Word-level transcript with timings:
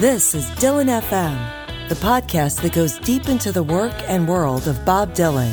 This 0.00 0.34
is 0.34 0.46
Dylan 0.52 0.88
FM, 0.88 1.36
the 1.90 1.94
podcast 1.94 2.62
that 2.62 2.72
goes 2.72 2.98
deep 3.00 3.28
into 3.28 3.52
the 3.52 3.62
work 3.62 3.92
and 4.08 4.26
world 4.26 4.66
of 4.66 4.82
Bob 4.86 5.12
Dylan. 5.12 5.52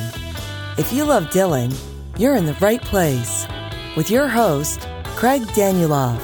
If 0.80 0.94
you 0.94 1.04
love 1.04 1.26
Dylan, 1.26 1.76
you're 2.18 2.38
in 2.38 2.46
the 2.46 2.56
right 2.62 2.82
place. 2.82 3.46
With 3.98 4.10
your 4.10 4.30
host, 4.30 4.88
Craig 5.18 5.42
Danieloff. 5.48 6.22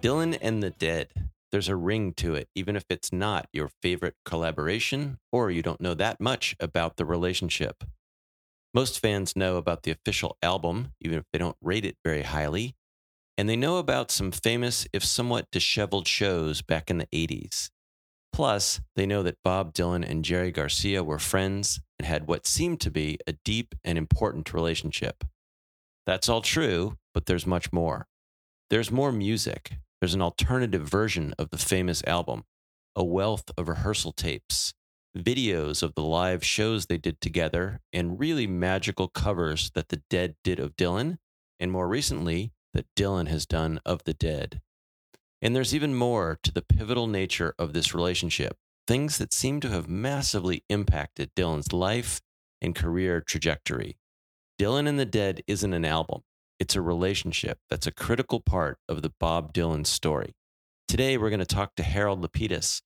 Dylan 0.00 0.38
and 0.40 0.62
the 0.62 0.70
Dead. 0.70 1.08
There's 1.50 1.68
a 1.68 1.76
ring 1.76 2.14
to 2.14 2.34
it, 2.34 2.48
even 2.54 2.76
if 2.76 2.86
it's 2.88 3.12
not 3.12 3.46
your 3.52 3.68
favorite 3.82 4.14
collaboration 4.24 5.18
or 5.30 5.50
you 5.50 5.60
don't 5.60 5.82
know 5.82 5.92
that 5.92 6.18
much 6.18 6.56
about 6.58 6.96
the 6.96 7.04
relationship. 7.04 7.84
Most 8.74 9.00
fans 9.00 9.36
know 9.36 9.56
about 9.56 9.82
the 9.82 9.90
official 9.90 10.38
album, 10.42 10.92
even 11.00 11.18
if 11.18 11.24
they 11.32 11.38
don't 11.38 11.56
rate 11.60 11.84
it 11.84 11.96
very 12.04 12.22
highly, 12.22 12.74
and 13.36 13.48
they 13.48 13.56
know 13.56 13.76
about 13.76 14.10
some 14.10 14.30
famous, 14.30 14.86
if 14.92 15.04
somewhat 15.04 15.50
disheveled 15.50 16.08
shows 16.08 16.62
back 16.62 16.90
in 16.90 16.98
the 16.98 17.06
80s. 17.06 17.70
Plus, 18.32 18.80
they 18.96 19.04
know 19.04 19.22
that 19.22 19.42
Bob 19.44 19.74
Dylan 19.74 20.08
and 20.08 20.24
Jerry 20.24 20.50
Garcia 20.50 21.04
were 21.04 21.18
friends 21.18 21.80
and 21.98 22.06
had 22.06 22.26
what 22.26 22.46
seemed 22.46 22.80
to 22.80 22.90
be 22.90 23.18
a 23.26 23.34
deep 23.44 23.74
and 23.84 23.98
important 23.98 24.54
relationship. 24.54 25.24
That's 26.06 26.28
all 26.28 26.40
true, 26.40 26.96
but 27.12 27.26
there's 27.26 27.46
much 27.46 27.72
more. 27.72 28.06
There's 28.70 28.90
more 28.90 29.12
music. 29.12 29.74
There's 30.00 30.14
an 30.14 30.22
alternative 30.22 30.88
version 30.88 31.34
of 31.38 31.50
the 31.50 31.58
famous 31.58 32.02
album, 32.06 32.44
a 32.96 33.04
wealth 33.04 33.50
of 33.58 33.68
rehearsal 33.68 34.12
tapes, 34.12 34.72
videos 35.16 35.82
of 35.82 35.94
the 35.94 36.02
live 36.02 36.44
shows 36.44 36.86
they 36.86 36.98
did 36.98 37.20
together, 37.20 37.80
and 37.92 38.18
really 38.18 38.46
magical 38.46 39.08
covers 39.08 39.70
that 39.74 39.88
the 39.88 40.02
Dead 40.08 40.36
did 40.42 40.58
of 40.58 40.76
Dylan, 40.76 41.18
and 41.60 41.70
more 41.70 41.88
recently, 41.88 42.52
that 42.74 42.86
Dylan 42.96 43.28
has 43.28 43.46
done 43.46 43.80
of 43.84 44.04
the 44.04 44.14
Dead. 44.14 44.60
And 45.40 45.54
there's 45.54 45.74
even 45.74 45.94
more 45.94 46.38
to 46.42 46.52
the 46.52 46.62
pivotal 46.62 47.06
nature 47.06 47.54
of 47.58 47.72
this 47.72 47.94
relationship, 47.94 48.56
things 48.86 49.18
that 49.18 49.32
seem 49.32 49.60
to 49.60 49.68
have 49.68 49.88
massively 49.88 50.64
impacted 50.68 51.34
Dylan's 51.34 51.72
life 51.72 52.20
and 52.60 52.74
career 52.74 53.20
trajectory. 53.20 53.98
Dylan 54.58 54.88
and 54.88 54.98
the 54.98 55.04
Dead 55.04 55.42
isn't 55.46 55.72
an 55.72 55.84
album, 55.84 56.22
it's 56.60 56.76
a 56.76 56.82
relationship 56.82 57.58
that's 57.68 57.88
a 57.88 57.92
critical 57.92 58.40
part 58.40 58.78
of 58.88 59.02
the 59.02 59.12
Bob 59.18 59.52
Dylan 59.52 59.86
story. 59.86 60.32
Today, 60.86 61.18
we're 61.18 61.30
going 61.30 61.40
to 61.40 61.46
talk 61.46 61.74
to 61.74 61.82
Harold 61.82 62.22
Lepidus, 62.22 62.82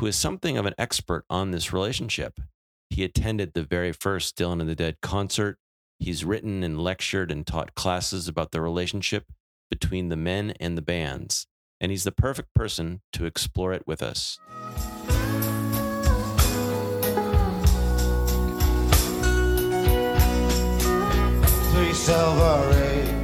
who 0.00 0.06
is 0.06 0.16
something 0.16 0.56
of 0.56 0.64
an 0.64 0.72
expert 0.78 1.26
on 1.28 1.50
this 1.50 1.74
relationship. 1.74 2.40
He 2.88 3.04
attended 3.04 3.52
the 3.52 3.62
very 3.62 3.92
first 3.92 4.34
Dylan 4.34 4.58
and 4.58 4.68
the 4.68 4.74
Dead 4.74 4.96
concert. 5.02 5.58
He's 5.98 6.24
written 6.24 6.62
and 6.62 6.80
lectured 6.80 7.30
and 7.30 7.46
taught 7.46 7.74
classes 7.74 8.26
about 8.26 8.50
the 8.50 8.62
relationship 8.62 9.26
between 9.70 10.08
the 10.08 10.16
men 10.16 10.54
and 10.58 10.78
the 10.78 10.82
bands, 10.82 11.46
and 11.82 11.92
he's 11.92 12.04
the 12.04 12.12
perfect 12.12 12.54
person 12.54 13.02
to 13.12 13.26
explore 13.26 13.74
it 13.74 13.86
with 13.86 14.02
us. 14.02 14.38
Three 21.74 21.92
silver 21.92 23.19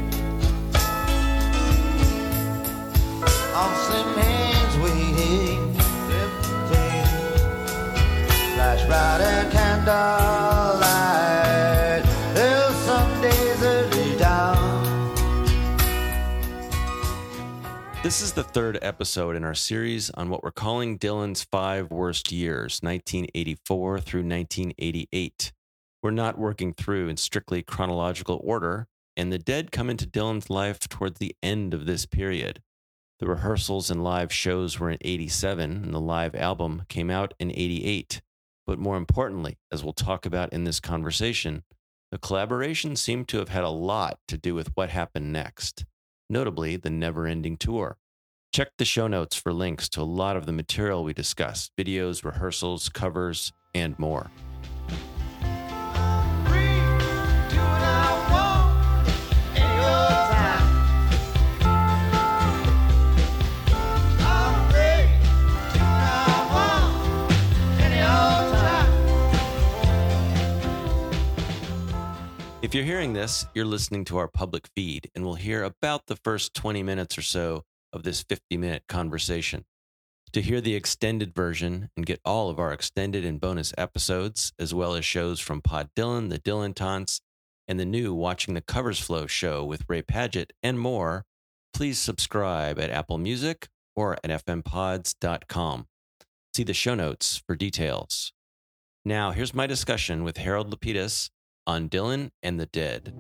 This 18.05 18.23
is 18.23 18.33
the 18.35 18.45
third 18.45 18.79
episode 18.83 19.35
in 19.35 19.43
our 19.43 19.57
series 19.57 20.11
on 20.11 20.31
what 20.31 20.45
we're 20.45 20.53
calling 20.53 20.97
Dylan's 21.01 21.43
five 21.43 21.91
worst 21.91 22.31
years, 22.31 22.79
1984 22.81 23.99
through 23.99 24.21
1988. 24.21 25.53
We're 26.05 26.13
not 26.13 26.39
working 26.39 26.73
through 26.73 27.09
in 27.09 27.17
strictly 27.17 27.65
chronological 27.65 28.41
order, 28.45 28.87
and 29.17 29.33
the 29.33 29.41
dead 29.41 29.73
come 29.73 29.91
into 29.91 30.07
Dylan's 30.07 30.49
life 30.49 30.79
towards 30.89 31.19
the 31.19 31.35
end 31.43 31.75
of 31.75 31.87
this 31.87 32.07
period. 32.07 32.63
The 33.19 33.27
rehearsals 33.27 33.91
and 33.91 34.05
live 34.05 34.33
shows 34.33 34.79
were 34.79 34.91
in 34.91 34.99
87, 35.01 35.71
and 35.73 35.93
the 35.93 36.01
live 36.01 36.37
album 36.37 36.85
came 36.89 37.11
out 37.11 37.35
in 37.41 37.51
88. 37.51 38.21
But 38.67 38.79
more 38.79 38.97
importantly, 38.97 39.59
as 39.71 39.85
we'll 39.85 39.93
talk 39.93 40.27
about 40.27 40.53
in 40.53 40.65
this 40.65 40.81
conversation, 40.81 41.63
the 42.11 42.19
collaboration 42.19 42.97
seemed 42.97 43.29
to 43.29 43.39
have 43.39 43.49
had 43.49 43.65
a 43.65 43.69
lot 43.69 44.19
to 44.29 44.37
do 44.37 44.55
with 44.55 44.71
what 44.75 44.91
happened 44.91 45.33
next, 45.33 45.85
notably 46.29 46.77
the 46.77 46.91
never 46.91 47.27
ending 47.27 47.57
tour. 47.57 47.97
Check 48.53 48.71
the 48.79 48.85
show 48.85 49.07
notes 49.07 49.37
for 49.37 49.53
links 49.53 49.89
to 49.91 50.01
a 50.01 50.03
lot 50.03 50.37
of 50.37 50.47
the 50.47 50.53
material 50.53 51.05
we 51.05 51.13
discussed 51.13 51.73
videos, 51.77 52.25
rehearsals, 52.25 52.89
covers, 52.89 53.53
and 53.75 53.99
more. 53.99 54.31
If 72.63 72.75
you're 72.75 72.85
hearing 72.85 73.13
this, 73.13 73.47
you're 73.55 73.67
listening 73.67 74.07
to 74.07 74.17
our 74.17 74.29
public 74.29 74.67
feed 74.75 75.11
and 75.15 75.23
will 75.23 75.35
hear 75.35 75.63
about 75.63 76.07
the 76.07 76.17
first 76.17 76.55
20 76.55 76.83
minutes 76.83 77.19
or 77.19 77.23
so 77.23 77.65
of 77.93 78.03
this 78.03 78.23
50 78.23 78.57
minute 78.57 78.85
conversation. 78.89 79.67
To 80.33 80.41
hear 80.41 80.63
the 80.63 80.75
extended 80.75 81.35
version 81.35 81.91
and 81.97 82.07
get 82.07 82.21
all 82.25 82.49
of 82.49 82.59
our 82.59 82.73
extended 82.73 83.27
and 83.27 83.39
bonus 83.39 83.75
episodes, 83.77 84.55
as 84.59 84.73
well 84.73 84.95
as 84.95 85.05
shows 85.05 85.39
from 85.39 85.61
Pod 85.61 85.91
Dylan, 85.95 86.31
the 86.31 86.39
Dylan 86.39 86.75
Taunts, 86.75 87.21
and 87.69 87.79
the 87.79 87.85
new 87.85 88.15
Watching 88.15 88.55
the 88.55 88.63
Covers 88.63 88.99
Flow 88.99 89.27
show 89.27 89.63
with 89.63 89.85
Ray 89.87 90.01
Padgett, 90.01 90.51
and 90.63 90.81
more, 90.81 91.25
please 91.75 91.99
subscribe 91.99 92.79
at 92.79 92.91
Apple 92.91 93.19
Music 93.19 93.69
or 93.95 94.15
at 94.25 94.47
fmpods.com. 94.47 95.87
See 96.55 96.65
the 96.65 96.75
show 96.75 96.95
notes 96.95 97.43
for 97.47 97.55
details. 97.55 98.33
Now, 99.05 99.33
here's 99.33 99.55
my 99.55 99.67
discussion 99.67 100.25
with 100.25 100.39
Harold 100.39 100.71
Lepidus 100.71 101.31
on 101.67 101.89
Dylan 101.89 102.31
and 102.43 102.61
the 102.61 102.67
Dead. 102.67 103.13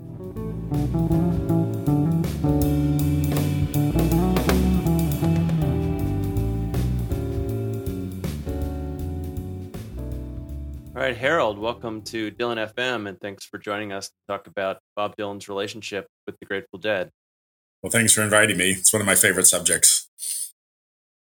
All 10.94 11.02
right, 11.02 11.16
Harold, 11.16 11.58
welcome 11.58 12.00
to 12.02 12.30
Dylan 12.30 12.72
FM, 12.72 13.08
and 13.08 13.20
thanks 13.20 13.44
for 13.44 13.58
joining 13.58 13.92
us 13.92 14.08
to 14.08 14.14
talk 14.28 14.46
about 14.46 14.78
Bob 14.94 15.16
Dylan's 15.16 15.48
relationship 15.48 16.06
with 16.26 16.38
the 16.40 16.46
Grateful 16.46 16.78
Dead. 16.78 17.10
Well, 17.82 17.90
thanks 17.90 18.14
for 18.14 18.22
inviting 18.22 18.56
me. 18.56 18.70
It's 18.70 18.92
one 18.92 19.02
of 19.02 19.06
my 19.06 19.14
favorite 19.14 19.46
subjects. 19.46 20.08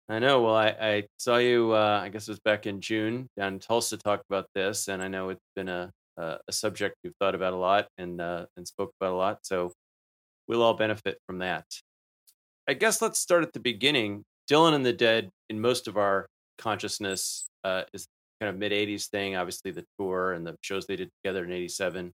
I 0.09 0.19
know. 0.19 0.43
Well, 0.43 0.57
I, 0.57 0.69
I 0.69 1.05
saw 1.19 1.37
you. 1.37 1.73
Uh, 1.73 2.01
I 2.03 2.09
guess 2.09 2.27
it 2.27 2.33
was 2.33 2.41
back 2.41 2.67
in 2.67 2.81
June 2.81 3.29
down 3.37 3.55
in 3.55 3.59
Tulsa 3.61 3.97
talk 3.97 4.23
about 4.29 4.47
this, 4.55 4.89
and 4.89 5.03
I 5.03 5.09
know 5.09 5.29
it's 5.29 5.41
been 5.55 5.69
a 5.69 5.93
a, 6.17 6.39
a 6.49 6.53
subject 6.53 6.97
you've 7.03 7.17
thought 7.21 7.35
about 7.35 7.53
a 7.53 7.57
lot 7.57 7.89
and 7.99 8.21
uh, 8.21 8.47
and 8.57 8.67
spoke 8.67 8.93
about 9.01 9.13
a 9.13 9.17
lot. 9.17 9.39
So 9.43 9.73
we'll 10.49 10.63
all 10.63 10.75
benefit 10.75 11.19
from 11.27 11.39
that. 11.39 11.65
I 12.69 12.75
guess 12.75 13.03
let's 13.03 13.21
start 13.21 13.43
at 13.43 13.53
the 13.53 13.61
beginning. 13.61 14.25
Dylan 14.51 14.75
and 14.75 14.85
the 14.85 14.93
Dead, 14.93 15.31
in 15.49 15.61
most 15.61 15.89
of 15.89 15.97
our 15.97 16.27
consciousness, 16.59 17.49
uh, 17.65 17.83
is 17.93 18.07
kind 18.41 18.51
of 18.51 18.59
mid 18.59 18.73
'80s 18.73 19.09
thing. 19.09 19.37
Obviously, 19.37 19.71
the 19.71 19.85
tour 19.99 20.33
and 20.33 20.47
the 20.47 20.57
shows 20.63 20.87
they 20.87 20.97
did 20.97 21.11
together 21.23 21.45
in 21.45 21.53
'87 21.53 22.13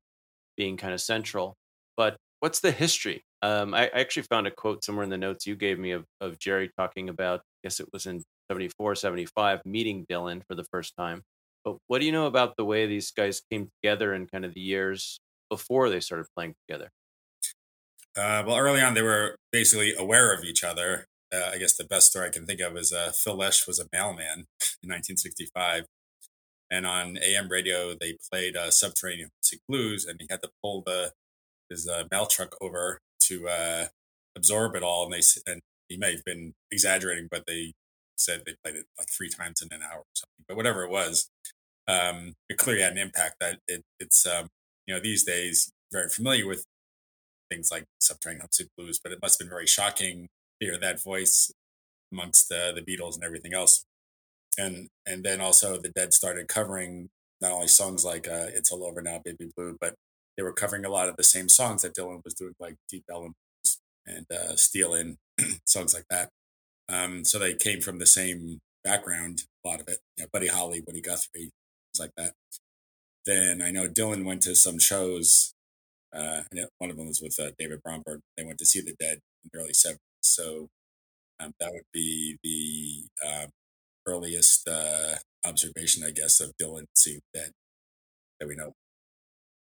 being 0.57 0.77
kind 0.77 0.95
of 0.95 1.01
central. 1.01 1.57
But 1.97 2.16
what's 2.41 2.60
the 2.60 2.71
history? 2.71 3.22
Um, 3.42 3.75
I, 3.75 3.87
I 3.87 4.01
actually 4.01 4.25
found 4.25 4.47
a 4.47 4.51
quote 4.51 4.84
somewhere 4.84 5.04
in 5.04 5.10
the 5.10 5.19
notes 5.19 5.47
you 5.47 5.57
gave 5.57 5.78
me 5.78 5.92
of, 5.92 6.04
of 6.21 6.39
Jerry 6.39 6.71
talking 6.78 7.09
about, 7.09 7.41
I 7.41 7.59
guess 7.65 7.81
it 7.81 7.89
was 7.92 8.07
in 8.07 8.22
74, 8.51 8.95
75, 8.95 9.60
meeting 9.65 10.07
Dylan 10.10 10.42
for 10.49 10.54
the 10.54 10.65
first 10.65 10.95
time. 10.97 11.22
But 11.66 11.78
what 11.89 11.98
do 11.98 12.07
you 12.07 12.13
know 12.13 12.27
about 12.27 12.57
the 12.57 12.65
way 12.65 12.86
these 12.86 13.10
guys 13.10 13.42
came 13.51 13.71
together 13.83 14.15
and 14.15 14.30
kind 14.30 14.45
of 14.45 14.54
the 14.54 14.60
years 14.60 15.18
before 15.51 15.91
they 15.91 15.98
started 15.98 16.27
playing 16.36 16.54
together? 16.66 16.91
Uh, 18.16 18.45
well, 18.47 18.57
early 18.57 18.80
on, 18.80 18.95
they 18.95 19.03
were 19.03 19.34
basically 19.51 19.92
aware 19.98 20.33
of 20.33 20.45
each 20.45 20.63
other. 20.63 21.07
Uh, 21.34 21.51
I 21.53 21.59
guess 21.59 21.77
the 21.77 21.84
best 21.84 22.10
story 22.13 22.28
I 22.28 22.30
can 22.30 22.47
think 22.47 22.60
of 22.60 22.77
is 22.77 22.92
uh, 22.92 23.10
Phil 23.13 23.34
Lesh 23.34 23.66
was 23.66 23.80
a 23.80 23.89
mailman 23.92 24.47
in 24.80 24.89
1965. 24.91 25.86
And 26.71 26.86
on 26.86 27.18
AM 27.18 27.48
radio, 27.48 27.95
they 28.01 28.16
played 28.30 28.57
uh, 28.57 28.71
Subterranean 28.71 29.30
Music 29.42 29.60
Blues, 29.68 30.07
and 30.07 30.21
he 30.21 30.28
had 30.30 30.42
to 30.42 30.51
pull 30.63 30.84
the 30.86 31.13
his 31.68 31.89
uh, 31.89 32.04
mail 32.13 32.27
truck 32.27 32.54
over 32.60 33.01
to 33.22 33.48
uh, 33.48 33.86
absorb 34.36 34.77
it 34.77 34.84
all. 34.84 35.04
And 35.04 35.13
they 35.13 35.51
and 35.51 35.60
he 35.89 35.97
may 35.97 36.13
have 36.13 36.24
been 36.24 36.54
exaggerating, 36.71 37.27
but 37.28 37.45
they 37.48 37.72
said 38.16 38.42
they 38.47 38.54
played 38.65 38.77
it 38.77 38.86
like 38.98 39.09
three 39.10 39.28
times 39.28 39.63
in 39.63 39.68
an 39.72 39.83
hour 39.83 39.98
or 39.98 40.15
something. 40.15 40.45
But 40.48 40.57
whatever 40.57 40.84
it 40.84 40.91
was, 40.91 41.28
um, 41.88 42.34
it 42.48 42.59
clearly 42.59 42.83
had 42.83 42.92
an 42.92 42.98
impact. 42.98 43.36
That 43.41 43.59
it, 43.68 43.83
it's 44.00 44.27
um, 44.27 44.48
you 44.86 44.94
know 44.94 45.00
these 45.00 45.24
days 45.24 45.71
very 45.92 46.09
familiar 46.09 46.47
with 46.47 46.66
things 47.50 47.71
like 47.71 47.84
Subterranean 48.00 48.41
Homesick 48.41 48.68
Blues, 48.77 49.00
but 49.03 49.12
it 49.12 49.18
must 49.22 49.38
have 49.38 49.47
been 49.47 49.54
very 49.54 49.66
shocking 49.66 50.28
to 50.60 50.66
hear 50.66 50.78
that 50.78 51.03
voice 51.03 51.53
amongst 52.12 52.50
uh, 52.50 52.72
the 52.72 52.83
Beatles 52.83 53.15
and 53.15 53.24
everything 53.24 53.54
else. 53.54 53.84
And 54.59 54.88
and 55.04 55.24
then 55.24 55.41
also 55.41 55.78
the 55.78 55.91
Dead 55.91 56.12
started 56.12 56.48
covering 56.48 57.09
not 57.41 57.53
only 57.53 57.68
songs 57.68 58.04
like 58.04 58.27
uh, 58.28 58.47
"It's 58.48 58.72
All 58.72 58.84
Over 58.84 59.03
Now, 59.03 59.21
Baby 59.24 59.50
Blue," 59.56 59.77
but 59.80 59.94
they 60.36 60.42
were 60.42 60.53
covering 60.53 60.84
a 60.84 60.91
lot 60.91 61.09
of 61.09 61.16
the 61.16 61.24
same 61.24 61.48
songs 61.48 61.82
that 61.82 61.94
Dylan 61.94 62.24
was 62.24 62.34
doing, 62.34 62.54
like 62.59 62.77
"Deep 62.89 63.04
Ellum" 63.10 63.34
and 64.06 64.27
uh, 64.30 64.56
"Stealin'," 64.56 65.16
songs 65.66 65.94
like 65.94 66.06
that. 66.10 66.30
Um, 66.89 67.24
so 67.24 67.39
they 67.39 67.54
came 67.54 67.80
from 67.80 67.98
the 67.98 68.06
same 68.06 68.60
background, 68.84 69.44
a 69.65 69.68
lot 69.68 69.80
of 69.80 69.89
it. 69.89 69.98
Buddy 70.32 70.47
Holly, 70.47 70.80
Buddy 70.80 71.00
Guthrie, 71.00 71.50
like 72.01 72.10
that. 72.16 72.33
Then 73.25 73.60
I 73.60 73.71
know 73.71 73.89
Dylan 73.89 74.25
went 74.25 74.43
to 74.43 74.54
some 74.54 74.78
shows. 74.78 75.53
Uh, 76.13 76.43
one 76.78 76.91
of 76.91 76.97
them 76.97 77.09
was 77.09 77.21
with 77.21 77.39
uh, 77.41 77.51
David 77.59 77.83
Bromberg. 77.83 78.21
They 78.37 78.45
went 78.45 78.59
to 78.59 78.66
see 78.66 78.81
the 78.81 78.95
Dead 78.98 79.19
in 79.45 79.51
the 79.53 79.59
early 79.59 79.72
70s. 79.72 79.97
So 80.22 80.69
um, 81.41 81.53
that 81.60 81.72
would 81.72 81.84
be 81.93 82.37
the 82.43 83.27
um, 83.27 83.48
earliest 84.07 84.69
uh, 84.69 85.16
observation, 85.45 86.04
I 86.04 86.10
guess, 86.10 86.41
of 86.41 86.53
Dylan 86.60 86.84
seeing 86.97 87.21
the 87.34 87.41
Dead 87.41 87.51
that 88.41 88.49
we 88.49 88.54
know. 88.54 88.72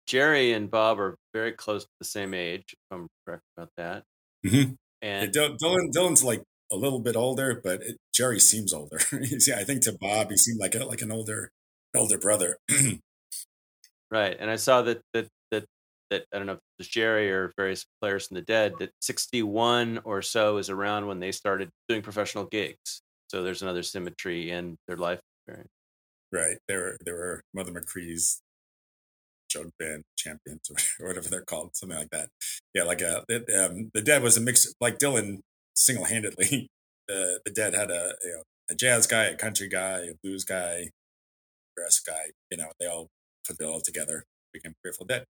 Jerry 0.06 0.52
and 0.52 0.70
Bob 0.70 0.98
are 0.98 1.16
very 1.32 1.52
close 1.52 1.84
to 1.84 1.90
the 2.00 2.04
same 2.04 2.34
age, 2.34 2.64
if 2.72 2.78
I'm 2.90 3.08
correct 3.24 3.44
about 3.56 3.70
that. 3.76 4.02
Mhm. 4.44 4.76
Yeah, 5.00 5.22
And 5.22 5.32
Dylan, 5.32 5.56
Dylan, 5.58 5.90
Dylan's 5.92 6.24
like 6.24 6.42
a 6.70 6.76
little 6.76 7.00
bit 7.00 7.16
older, 7.16 7.60
but 7.62 7.82
it, 7.82 7.96
Jerry 8.12 8.40
seems 8.40 8.72
older. 8.72 8.98
Yeah, 9.46 9.58
I 9.58 9.64
think 9.64 9.82
to 9.82 9.96
Bob, 9.98 10.30
he 10.30 10.36
seemed 10.36 10.58
like 10.60 10.74
a, 10.74 10.84
like 10.84 11.02
an 11.02 11.12
older 11.12 11.50
older 11.96 12.18
brother. 12.18 12.56
right, 14.10 14.36
and 14.38 14.50
I 14.50 14.56
saw 14.56 14.82
that 14.82 15.00
that 15.12 15.28
that 15.50 15.64
that 16.10 16.24
I 16.32 16.38
don't 16.38 16.46
know 16.46 16.54
if 16.54 16.58
it 16.58 16.78
was 16.78 16.88
Jerry 16.88 17.30
or 17.30 17.52
various 17.56 17.84
players 18.00 18.26
from 18.26 18.36
the 18.36 18.42
Dead 18.42 18.74
that 18.78 18.90
61 19.00 20.00
or 20.04 20.22
so 20.22 20.58
is 20.58 20.70
around 20.70 21.06
when 21.06 21.20
they 21.20 21.32
started 21.32 21.70
doing 21.88 22.02
professional 22.02 22.44
gigs. 22.44 23.02
So 23.28 23.42
there's 23.42 23.62
another 23.62 23.82
symmetry 23.82 24.50
in 24.50 24.76
their 24.86 24.98
life 24.98 25.20
experience. 25.46 25.70
right. 26.30 26.58
There 26.68 26.78
were 26.78 26.96
they 27.04 27.12
were 27.12 27.42
Mother 27.54 27.72
McCree's 27.72 28.42
jug 29.52 29.70
band 29.78 30.02
champions 30.16 30.70
or 30.70 30.76
whatever 31.06 31.28
they're 31.28 31.42
called, 31.44 31.76
something 31.76 31.98
like 31.98 32.10
that. 32.10 32.28
Yeah, 32.74 32.84
like 32.84 33.00
a 33.00 33.24
it, 33.28 33.48
um, 33.54 33.90
the 33.94 34.02
Dead 34.02 34.22
was 34.22 34.36
a 34.36 34.40
mix 34.40 34.72
like 34.80 34.98
Dylan 34.98 35.40
single 35.74 36.04
handedly. 36.04 36.68
The 37.08 37.40
the 37.44 37.50
Dead 37.50 37.74
had 37.74 37.90
a 37.90 38.14
you 38.22 38.30
know 38.30 38.42
a 38.70 38.76
jazz 38.76 39.08
guy, 39.08 39.24
a 39.24 39.36
country 39.36 39.68
guy, 39.68 40.02
a 40.02 40.14
blues 40.22 40.44
guy, 40.44 40.90
brass 41.76 42.00
guy. 42.00 42.30
You 42.50 42.58
know, 42.58 42.72
they 42.78 42.86
all 42.86 43.08
put 43.46 43.60
it 43.60 43.64
all 43.64 43.80
together, 43.80 44.24
became 44.52 44.74
Grateful 44.82 45.06
Dead. 45.06 45.24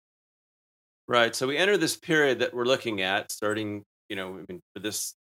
Right. 1.08 1.34
So 1.34 1.46
we 1.46 1.56
enter 1.56 1.76
this 1.76 1.96
period 1.96 2.38
that 2.40 2.54
we're 2.54 2.64
looking 2.64 3.02
at, 3.02 3.32
starting, 3.32 3.82
you 4.08 4.16
know, 4.16 4.38
I 4.38 4.44
mean, 4.48 4.60
for 4.74 4.80
this, 4.80 5.14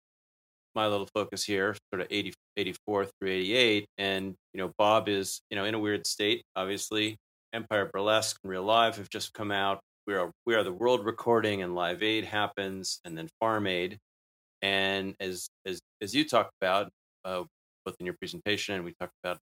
my 0.75 0.87
little 0.87 1.09
focus 1.15 1.43
here, 1.43 1.77
sort 1.93 2.03
of 2.03 2.09
80, 2.11 2.35
84 2.57 3.07
through 3.07 3.31
88. 3.31 3.87
And, 3.99 4.35
you 4.53 4.59
know, 4.59 4.73
Bob 4.79 5.09
is, 5.09 5.41
you 5.51 5.57
know, 5.57 5.65
in 5.65 5.75
a 5.75 5.79
weird 5.79 6.07
state, 6.07 6.45
obviously. 6.55 7.17
Empire 7.53 7.91
Burlesque 7.93 8.39
and 8.45 8.51
Real 8.51 8.63
Live 8.63 8.97
have 8.99 9.11
just 9.11 9.33
come 9.33 9.51
out. 9.51 9.81
We 10.07 10.15
are, 10.15 10.31
we 10.47 10.55
are 10.55 10.63
the 10.63 10.73
world 10.73 11.05
recording 11.05 11.63
and 11.63 11.75
Live 11.75 12.03
Aid 12.03 12.25
happens 12.25 13.01
and 13.05 13.17
then 13.17 13.29
Farm 13.41 13.67
Aid. 13.67 13.99
And 14.63 15.15
as, 15.19 15.49
as, 15.67 15.81
as 16.01 16.15
you 16.15 16.29
talked 16.29 16.53
about, 16.61 16.91
uh, 17.25 17.45
both 17.85 17.97
in 17.99 18.07
your 18.07 18.17
presentation 18.21 18.75
and 18.75 18.85
we 18.85 18.93
talked 19.01 19.15
about 19.25 19.39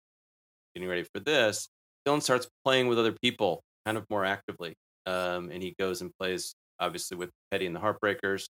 getting 0.74 0.88
ready 0.88 1.04
for 1.04 1.20
this, 1.20 1.68
Dylan 2.06 2.22
starts 2.22 2.48
playing 2.64 2.88
with 2.88 2.98
other 2.98 3.12
people 3.22 3.62
kind 3.84 3.96
of 3.98 4.04
more 4.10 4.24
actively 4.24 4.76
um, 5.08 5.50
and 5.50 5.62
he 5.62 5.74
goes 5.78 6.02
and 6.02 6.12
plays 6.20 6.54
obviously 6.78 7.16
with 7.16 7.30
Petty 7.50 7.66
and 7.66 7.74
the 7.74 7.80
Heartbreakers. 7.80 8.48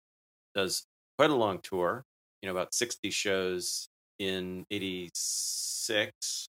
Does 0.54 0.86
quite 1.18 1.30
a 1.30 1.34
long 1.34 1.60
tour, 1.62 2.02
you 2.40 2.46
know, 2.46 2.52
about 2.52 2.72
sixty 2.72 3.10
shows 3.10 3.88
in 4.18 4.64
'86, 4.70 6.48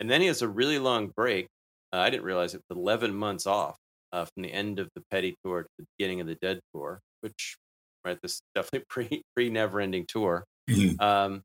and 0.00 0.10
then 0.10 0.20
he 0.20 0.26
has 0.26 0.42
a 0.42 0.48
really 0.48 0.78
long 0.80 1.08
break. 1.16 1.46
Uh, 1.92 1.98
I 1.98 2.10
didn't 2.10 2.24
realize 2.24 2.54
it, 2.54 2.62
but 2.68 2.76
eleven 2.76 3.14
months 3.14 3.46
off 3.46 3.76
uh, 4.12 4.24
from 4.24 4.42
the 4.42 4.52
end 4.52 4.80
of 4.80 4.88
the 4.96 5.02
Petty 5.10 5.36
tour 5.44 5.62
to 5.62 5.68
the 5.78 5.84
beginning 5.96 6.20
of 6.20 6.26
the 6.26 6.36
Dead 6.36 6.58
tour, 6.74 7.00
which 7.20 7.56
right, 8.04 8.18
this 8.22 8.32
is 8.34 8.42
definitely 8.56 8.84
pre 8.90 9.22
pre 9.36 9.50
never 9.50 9.80
ending 9.80 10.04
tour. 10.08 10.44
Mhm. 10.68 11.00
Um, 11.00 11.42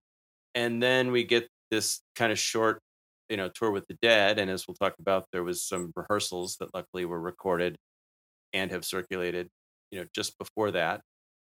and 0.56 0.82
then 0.82 1.12
we 1.12 1.24
get 1.24 1.48
this 1.70 2.02
kind 2.16 2.32
of 2.32 2.40
short 2.40 2.80
you 3.30 3.38
know 3.38 3.50
tour 3.50 3.72
with 3.72 3.86
the 3.88 3.98
dead 4.02 4.40
and 4.40 4.50
as 4.50 4.66
we'll 4.68 4.76
talk 4.76 4.96
about 5.00 5.26
there 5.32 5.44
was 5.44 5.64
some 5.64 5.92
rehearsals 5.96 6.58
that 6.60 6.74
luckily 6.74 7.06
were 7.06 7.20
recorded 7.20 7.78
and 8.54 8.72
have 8.72 8.86
circulated 8.86 9.50
you 9.92 10.00
know 10.00 10.06
just 10.14 10.38
before 10.38 10.72
that. 10.72 11.02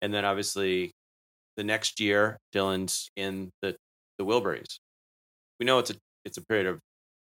And 0.02 0.14
then 0.14 0.26
obviously 0.26 0.92
the 1.58 1.64
next 1.64 2.00
year 2.00 2.40
dylan's 2.54 3.10
in 3.16 3.52
the 3.62 3.76
the 4.18 4.26
wilburys. 4.26 4.80
We 5.60 5.66
know 5.66 5.80
it's 5.80 5.92
a 5.92 5.96
it's 6.26 6.38
a 6.38 6.46
period 6.46 6.68
of 6.68 6.80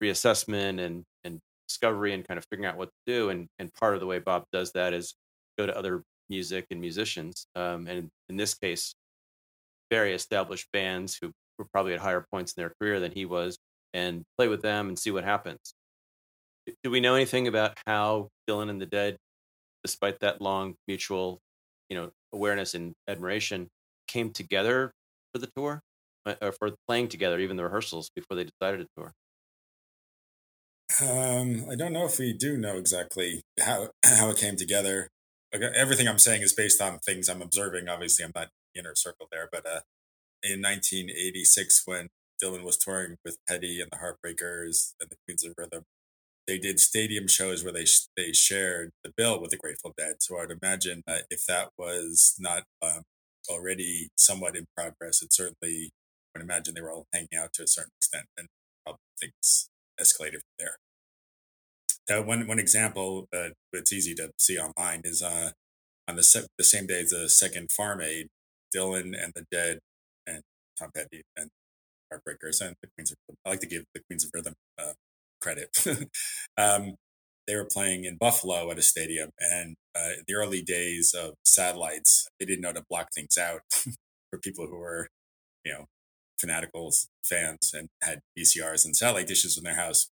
reassessment 0.03 0.81
and 0.81 1.05
and 1.25 1.39
discovery 1.69 2.15
and 2.15 2.27
kind 2.27 2.39
of 2.39 2.45
figuring 2.51 2.69
out 2.69 2.77
what 2.77 2.89
to 2.89 3.13
do 3.13 3.31
and 3.31 3.47
and 3.59 3.73
part 3.75 3.95
of 3.95 4.01
the 4.01 4.07
way 4.07 4.19
bob 4.19 4.45
does 4.53 4.73
that 4.73 4.95
is 4.95 5.15
go 5.59 5.67
to 5.67 5.77
other 5.77 6.03
music 6.31 6.67
and 6.71 6.81
musicians 6.81 7.47
um, 7.57 7.87
and 7.87 8.09
in 8.29 8.37
this 8.37 8.55
case 8.55 8.95
very 9.91 10.15
established 10.15 10.67
bands 10.73 11.19
who 11.21 11.31
were 11.59 11.67
probably 11.73 11.95
at 11.95 12.01
higher 12.01 12.25
points 12.31 12.53
in 12.57 12.63
their 12.63 12.73
career 12.81 13.01
than 13.01 13.13
he 13.13 13.27
was 13.27 13.59
and 13.95 14.25
play 14.37 14.49
with 14.49 14.63
them 14.63 14.89
and 14.89 14.99
see 14.99 15.11
what 15.11 15.25
happens. 15.25 15.75
Do 16.83 16.91
we 16.91 17.01
know 17.01 17.15
anything 17.15 17.49
about 17.49 17.79
how 17.87 18.29
Dylan 18.49 18.69
and 18.71 18.81
the 18.81 18.87
Dead, 18.87 19.17
despite 19.85 20.21
that 20.21 20.41
long 20.43 20.77
mutual, 20.89 21.41
you 21.89 21.97
know, 21.97 22.13
awareness 22.33 22.75
and 22.75 22.95
admiration, 23.09 23.69
came 24.09 24.33
together 24.33 24.93
for 25.33 25.41
the 25.41 25.51
tour, 25.57 25.81
Uh, 26.27 26.37
or 26.43 26.53
for 26.53 26.75
playing 26.89 27.09
together, 27.09 27.39
even 27.41 27.57
the 27.57 27.65
rehearsals 27.65 28.11
before 28.15 28.37
they 28.37 28.45
decided 28.45 28.81
to 28.81 28.89
tour? 28.97 29.13
Um, 31.03 31.67
I 31.71 31.75
don't 31.77 31.93
know 31.93 32.07
if 32.07 32.19
we 32.19 32.33
do 32.33 32.57
know 32.57 32.77
exactly 32.77 33.43
how 33.61 33.91
how 34.05 34.31
it 34.31 34.39
came 34.39 34.57
together. 34.57 35.09
Like, 35.53 35.63
everything 35.75 36.09
I'm 36.09 36.19
saying 36.19 36.43
is 36.43 36.53
based 36.53 36.81
on 36.81 36.99
things 36.99 37.29
I'm 37.29 37.43
observing. 37.43 37.89
Obviously, 37.89 38.25
I'm 38.25 38.33
not 38.35 38.51
inner 38.75 38.95
circle 38.95 39.29
there, 39.31 39.49
but 39.51 39.67
uh, 39.67 39.81
in 40.43 40.63
1986, 40.63 41.83
when 41.87 42.09
Dylan 42.43 42.65
was 42.65 42.77
touring 42.79 43.17
with 43.25 43.39
Petty 43.49 43.81
and 43.81 43.91
the 43.91 43.99
Heartbreakers 43.99 44.95
and 45.01 45.11
the 45.11 45.17
Queens 45.27 45.45
of 45.45 45.55
Rhythm, 45.57 45.85
they 46.49 46.59
did 46.59 46.81
stadium 46.81 47.29
shows 47.29 47.63
where 47.63 47.73
they 47.73 47.85
they 48.17 48.33
shared 48.33 48.91
the 49.05 49.13
bill 49.17 49.41
with 49.41 49.51
the 49.51 49.57
Grateful 49.59 49.93
Dead. 49.97 50.17
So 50.21 50.39
I'd 50.39 50.51
imagine 50.51 51.03
that 51.07 51.25
if 51.31 51.45
that 51.47 51.69
was 51.79 52.35
not 52.39 52.65
um, 52.83 53.03
already 53.51 54.09
somewhat 54.17 54.57
in 54.57 54.67
progress, 54.77 55.23
it 55.23 55.33
certainly 55.33 55.91
I 56.35 56.39
would 56.39 56.45
imagine 56.45 56.75
they 56.75 56.81
were 56.81 56.93
all 56.93 57.07
hanging 57.13 57.29
out 57.37 57.53
to 57.55 57.65
a 57.65 57.69
certain 57.69 57.93
extent, 57.99 58.27
and 58.37 58.49
probably 58.85 59.01
things 59.21 59.69
escalated 60.01 60.41
from 60.41 60.57
there. 60.59 60.77
Uh, 62.11 62.23
one 62.23 62.47
one 62.47 62.59
example 62.59 63.27
that 63.31 63.53
it's 63.73 63.93
easy 63.93 64.15
to 64.15 64.31
see 64.39 64.59
online 64.59 65.03
is 65.05 65.23
uh, 65.23 65.51
on 66.09 66.17
the 66.17 66.23
se- 66.23 66.47
the 66.57 66.65
same 66.65 66.87
day 66.87 67.03
as 67.03 67.11
the 67.11 67.29
second 67.29 67.71
Farm 67.71 68.01
Aid, 68.01 68.29
Dylan 68.75 69.13
and 69.23 69.33
the 69.35 69.45
Dead 69.51 69.81
and 70.27 70.41
Tom 70.79 70.91
Petty 70.95 71.23
and 71.37 71.51
Heartbreakers 72.13 72.61
and 72.61 72.77
the 72.83 72.89
Queens 72.95 73.13
of 73.13 73.19
Rhythm. 73.29 73.39
I 73.45 73.51
like 73.51 73.61
to 73.61 73.67
give 73.67 73.85
the 73.95 74.01
Queens 74.09 74.25
of 74.25 74.31
Rhythm 74.33 74.55
uh, 74.79 74.93
credit. 75.41 75.71
um, 76.59 76.95
they 77.47 77.57
were 77.57 77.65
playing 77.65 78.05
in 78.05 78.17
Buffalo 78.17 78.71
at 78.71 78.79
a 78.79 78.83
stadium, 78.83 79.31
and 79.39 79.77
uh, 79.95 80.21
the 80.27 80.35
early 80.35 80.61
days 80.63 81.15
of 81.15 81.35
satellites, 81.45 82.29
they 82.39 82.47
didn't 82.47 82.61
know 82.61 82.73
to 82.73 82.85
block 82.89 83.09
things 83.15 83.39
out 83.39 83.61
for 84.31 84.39
people 84.39 84.67
who 84.67 84.77
were, 84.77 85.09
you 85.65 85.73
know, 85.73 85.87
fanatical 86.39 86.93
fans 87.25 87.73
and 87.75 87.89
had 88.03 88.21
VCRs 88.39 88.85
and 88.85 88.95
satellite 88.95 89.27
dishes 89.27 89.57
in 89.57 89.65
their 89.65 89.77
house. 89.77 90.09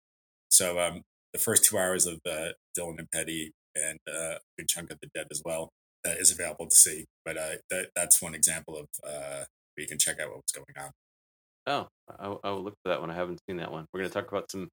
So 0.50 0.80
um, 0.80 1.02
the 1.32 1.38
first 1.38 1.64
two 1.64 1.78
hours 1.78 2.06
of 2.06 2.20
uh, 2.26 2.48
Dylan 2.76 2.98
and 2.98 3.10
Petty 3.10 3.52
and 3.74 3.98
uh, 4.08 4.36
a 4.36 4.38
good 4.58 4.68
chunk 4.68 4.90
of 4.90 4.98
the 5.00 5.08
Dead 5.14 5.26
as 5.30 5.42
well 5.44 5.70
uh, 6.06 6.14
is 6.18 6.32
available 6.32 6.66
to 6.66 6.74
see. 6.74 7.04
But 7.24 7.36
uh, 7.36 7.56
that, 7.70 7.88
that's 7.94 8.22
one 8.22 8.34
example 8.34 8.76
of 8.76 8.86
uh, 9.04 9.44
where 9.74 9.82
you 9.82 9.86
can 9.86 9.98
check 9.98 10.20
out 10.20 10.28
what 10.28 10.38
was 10.38 10.52
going 10.52 10.84
on. 10.84 10.92
Oh, 11.66 11.88
I, 12.08 12.26
I 12.44 12.50
will 12.50 12.62
look 12.62 12.74
for 12.82 12.90
that 12.90 13.00
one. 13.00 13.10
I 13.10 13.14
haven't 13.14 13.40
seen 13.48 13.56
that 13.58 13.72
one. 13.72 13.86
We're 13.92 14.00
going 14.00 14.10
to 14.10 14.14
talk 14.14 14.28
about 14.30 14.50
some 14.50 14.68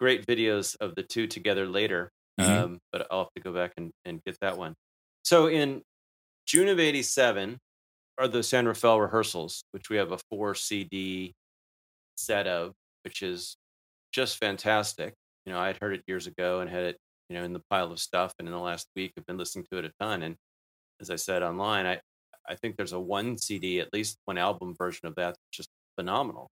great 0.00 0.26
videos 0.26 0.76
of 0.80 0.94
the 0.96 1.02
two 1.02 1.26
together 1.28 1.66
later, 1.68 2.10
Mhm. 2.40 2.64
um, 2.64 2.80
but 2.92 3.06
I'll 3.10 3.24
have 3.24 3.34
to 3.36 3.42
go 3.42 3.52
back 3.52 3.74
and, 3.78 3.92
and 4.04 4.22
get 4.24 4.38
that 4.40 4.58
one. 4.58 4.74
So 5.24 5.48
in 5.48 5.82
June 6.46 6.68
of 6.68 6.80
'87 6.80 7.58
are 8.18 8.28
the 8.28 8.42
San 8.44 8.66
Rafael 8.66 9.00
rehearsals, 9.00 9.64
which 9.72 9.90
we 9.90 9.96
have 9.98 10.12
a 10.12 10.18
four 10.30 10.54
CD 10.56 11.34
set 12.16 12.46
of, 12.46 12.74
which 13.04 13.22
is 13.22 13.56
just 14.12 14.38
fantastic. 14.38 15.14
You 15.46 15.52
know, 15.52 15.60
I 15.60 15.68
had 15.68 15.78
heard 15.82 15.94
it 15.94 16.04
years 16.06 16.26
ago 16.26 16.60
and 16.60 16.70
had 16.70 16.84
it, 16.84 16.98
you 17.28 17.36
know, 17.36 17.44
in 17.44 17.52
the 17.52 17.62
pile 17.70 17.92
of 17.92 18.00
stuff, 18.00 18.34
and 18.38 18.48
in 18.48 18.52
the 18.54 18.60
last 18.60 18.88
week 18.96 19.12
I've 19.18 19.26
been 19.26 19.38
listening 19.38 19.66
to 19.72 19.78
it 19.78 19.84
a 19.86 19.92
ton. 20.00 20.22
And 20.22 20.36
as 21.00 21.10
I 21.10 21.16
said 21.16 21.42
online, 21.42 21.86
I 21.86 22.00
I 22.48 22.56
think 22.56 22.76
there's 22.76 22.92
a 22.92 23.00
one 23.00 23.38
CD, 23.38 23.80
at 23.80 23.92
least 23.92 24.18
one 24.26 24.38
album 24.38 24.74
version 24.76 25.06
of 25.08 25.14
that, 25.16 25.36
just 25.52 25.68
phenomenal. 25.96 26.48